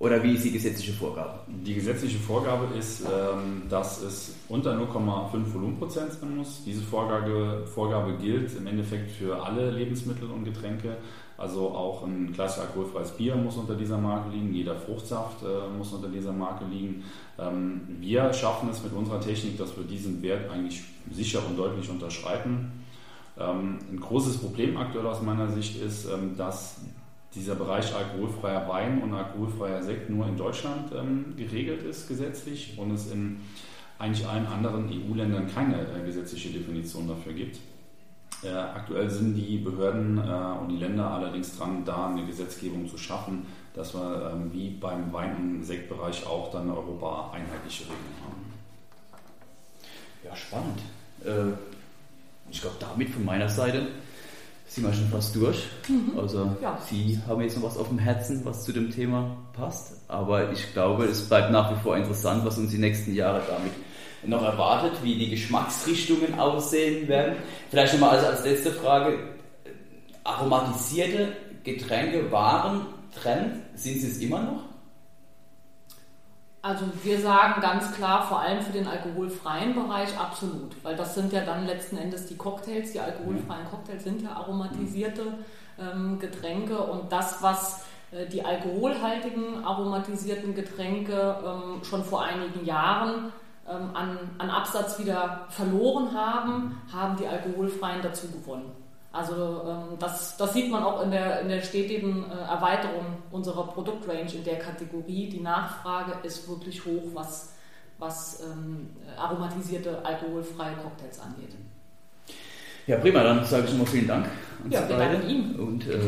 Oder 0.00 0.22
wie 0.22 0.34
ist 0.34 0.44
die 0.44 0.52
gesetzliche 0.52 0.92
Vorgabe? 0.92 1.40
Die 1.48 1.74
gesetzliche 1.74 2.18
Vorgabe 2.18 2.72
ist, 2.78 3.02
ähm, 3.02 3.62
dass 3.68 4.00
es 4.00 4.36
unter 4.48 4.74
0,5 4.74 5.52
Volumenprozent 5.52 6.12
sein 6.12 6.36
muss. 6.36 6.62
Diese 6.64 6.82
Vorgabe, 6.82 7.66
Vorgabe 7.66 8.16
gilt 8.16 8.56
im 8.56 8.68
Endeffekt 8.68 9.10
für 9.10 9.42
alle 9.42 9.72
Lebensmittel 9.72 10.30
und 10.30 10.44
Getränke. 10.44 10.98
Also 11.36 11.70
auch 11.70 12.04
ein 12.04 12.32
klassisch 12.32 12.62
alkoholfreies 12.62 13.10
Bier 13.12 13.34
muss 13.34 13.56
unter 13.56 13.74
dieser 13.74 13.98
Marke 13.98 14.30
liegen, 14.30 14.52
jeder 14.54 14.76
Fruchtsaft 14.76 15.42
äh, 15.42 15.76
muss 15.76 15.92
unter 15.92 16.08
dieser 16.08 16.32
Marke 16.32 16.64
liegen. 16.64 17.02
Ähm, 17.38 17.80
wir 18.00 18.32
schaffen 18.32 18.68
es 18.70 18.82
mit 18.82 18.92
unserer 18.92 19.20
Technik, 19.20 19.58
dass 19.58 19.76
wir 19.76 19.84
diesen 19.84 20.22
Wert 20.22 20.48
eigentlich 20.50 20.82
sicher 21.10 21.40
und 21.48 21.56
deutlich 21.56 21.90
unterschreiten. 21.90 22.84
Ähm, 23.38 23.78
ein 23.90 24.00
großes 24.00 24.38
Problem 24.38 24.76
aktuell 24.76 25.06
aus 25.06 25.22
meiner 25.22 25.48
Sicht 25.48 25.80
ist, 25.80 26.06
ähm, 26.06 26.36
dass 26.36 26.80
dieser 27.34 27.54
Bereich 27.54 27.94
alkoholfreier 27.94 28.68
Wein 28.68 29.02
und 29.02 29.12
alkoholfreier 29.12 29.82
Sekt 29.82 30.10
nur 30.10 30.26
in 30.26 30.36
Deutschland 30.36 30.92
ähm, 30.92 31.34
geregelt 31.36 31.82
ist 31.82 32.08
gesetzlich 32.08 32.78
und 32.78 32.92
es 32.92 33.10
in 33.12 33.40
eigentlich 33.98 34.26
allen 34.26 34.46
anderen 34.46 34.88
EU-Ländern 34.88 35.52
keine 35.52 35.76
äh, 35.76 36.04
gesetzliche 36.04 36.50
Definition 36.50 37.08
dafür 37.08 37.32
gibt. 37.32 37.58
Äh, 38.42 38.50
aktuell 38.50 39.10
sind 39.10 39.34
die 39.34 39.58
Behörden 39.58 40.18
äh, 40.18 40.60
und 40.60 40.68
die 40.68 40.76
Länder 40.76 41.10
allerdings 41.10 41.56
dran, 41.56 41.84
da 41.84 42.08
eine 42.08 42.24
Gesetzgebung 42.24 42.88
zu 42.88 42.96
schaffen, 42.96 43.46
dass 43.74 43.94
wir 43.94 44.32
ähm, 44.32 44.52
wie 44.52 44.70
beim 44.70 45.12
Wein- 45.12 45.36
und 45.36 45.64
Sektbereich 45.64 46.24
auch 46.24 46.50
dann 46.52 46.70
Europa 46.70 47.32
einheitliche 47.32 47.84
Regeln 47.84 47.98
haben. 48.24 48.44
Ja, 50.24 50.36
spannend. 50.36 50.80
Äh, 51.24 51.52
ich 52.50 52.60
glaube, 52.60 52.76
damit 52.78 53.10
von 53.10 53.24
meiner 53.24 53.48
Seite 53.48 53.88
sind 54.68 54.84
wir 54.84 54.92
schon 54.92 55.08
fast 55.08 55.34
durch. 55.34 55.66
Mhm. 55.88 56.18
Also 56.18 56.56
ja. 56.62 56.78
Sie 56.88 57.18
haben 57.26 57.40
jetzt 57.40 57.56
noch 57.56 57.64
was 57.64 57.76
auf 57.76 57.88
dem 57.88 57.98
Herzen, 57.98 58.44
was 58.44 58.64
zu 58.64 58.72
dem 58.72 58.90
Thema 58.90 59.36
passt. 59.54 59.94
Aber 60.08 60.52
ich 60.52 60.72
glaube, 60.72 61.04
es 61.04 61.28
bleibt 61.28 61.50
nach 61.50 61.70
wie 61.72 61.82
vor 61.82 61.96
interessant, 61.96 62.44
was 62.44 62.58
uns 62.58 62.70
die 62.70 62.78
nächsten 62.78 63.14
Jahre 63.14 63.42
damit 63.48 63.72
noch 64.24 64.42
erwartet, 64.42 64.92
wie 65.02 65.16
die 65.16 65.30
Geschmacksrichtungen 65.30 66.38
aussehen 66.38 67.08
werden. 67.08 67.36
Vielleicht 67.70 67.94
nochmal 67.94 68.16
also 68.16 68.26
als 68.26 68.44
letzte 68.44 68.72
Frage, 68.72 69.18
aromatisierte 70.24 71.32
Getränke 71.64 72.30
waren 72.30 72.86
Trend, 73.14 73.54
sind 73.74 74.00
sie 74.00 74.08
es 74.08 74.18
immer 74.18 74.42
noch? 74.42 74.67
Also 76.68 76.84
wir 77.02 77.18
sagen 77.18 77.62
ganz 77.62 77.94
klar, 77.94 78.26
vor 78.26 78.40
allem 78.40 78.60
für 78.60 78.72
den 78.72 78.86
alkoholfreien 78.86 79.74
Bereich 79.74 80.18
absolut, 80.20 80.72
weil 80.82 80.96
das 80.96 81.14
sind 81.14 81.32
ja 81.32 81.40
dann 81.40 81.66
letzten 81.66 81.96
Endes 81.96 82.26
die 82.26 82.36
Cocktails, 82.36 82.92
die 82.92 83.00
alkoholfreien 83.00 83.64
Cocktails 83.70 84.04
sind 84.04 84.20
ja 84.20 84.32
aromatisierte 84.32 85.32
ähm, 85.80 86.18
Getränke. 86.18 86.76
Und 86.76 87.10
das, 87.10 87.42
was 87.42 87.86
äh, 88.10 88.26
die 88.26 88.44
alkoholhaltigen 88.44 89.64
aromatisierten 89.64 90.54
Getränke 90.54 91.38
ähm, 91.42 91.82
schon 91.84 92.04
vor 92.04 92.22
einigen 92.22 92.66
Jahren 92.66 93.32
ähm, 93.66 93.88
an, 93.94 94.18
an 94.36 94.50
Absatz 94.50 94.98
wieder 94.98 95.46
verloren 95.48 96.12
haben, 96.12 96.82
haben 96.92 97.16
die 97.16 97.26
alkoholfreien 97.26 98.02
dazu 98.02 98.26
gewonnen. 98.30 98.70
Also 99.18 99.62
ähm, 99.66 99.98
das, 99.98 100.36
das 100.36 100.52
sieht 100.52 100.70
man 100.70 100.84
auch 100.84 101.02
in 101.02 101.10
der, 101.10 101.40
in 101.40 101.48
der 101.48 101.60
stetigen 101.60 102.24
äh, 102.30 102.48
Erweiterung 102.48 103.04
unserer 103.32 103.66
Produktrange 103.66 104.32
in 104.32 104.44
der 104.44 104.60
Kategorie. 104.60 105.28
Die 105.28 105.40
Nachfrage 105.40 106.12
ist 106.22 106.48
wirklich 106.48 106.84
hoch, 106.84 107.02
was, 107.14 107.52
was 107.98 108.40
ähm, 108.44 108.90
aromatisierte 109.16 110.04
alkoholfreie 110.04 110.76
Cocktails 110.76 111.18
angeht. 111.18 111.56
Ja, 112.86 112.96
prima, 112.98 113.24
dann 113.24 113.44
sage 113.44 113.64
ich 113.64 113.70
schon 113.70 113.80
mal 113.80 113.86
vielen 113.86 114.06
Dank 114.06 114.26
an 114.64 114.70
ja, 114.70 114.82
beide. 114.88 115.20
Ihnen. 115.26 115.56
Und 115.56 115.88
äh, 115.88 115.98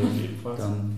dann 0.57 0.97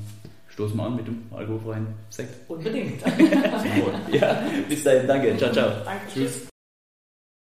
stoßen 0.50 0.78
wir 0.78 0.84
an 0.84 0.96
mit 0.96 1.08
dem 1.08 1.24
alkoholfreien 1.36 1.88
Sekt. 2.10 2.48
Unbedingt. 2.48 3.02
ja, 4.12 4.44
bis 4.70 4.84
dahin, 4.84 5.08
danke, 5.08 5.36
ciao, 5.36 5.52
ciao. 5.52 5.72
Danke, 5.84 6.02
tschüss. 6.14 6.53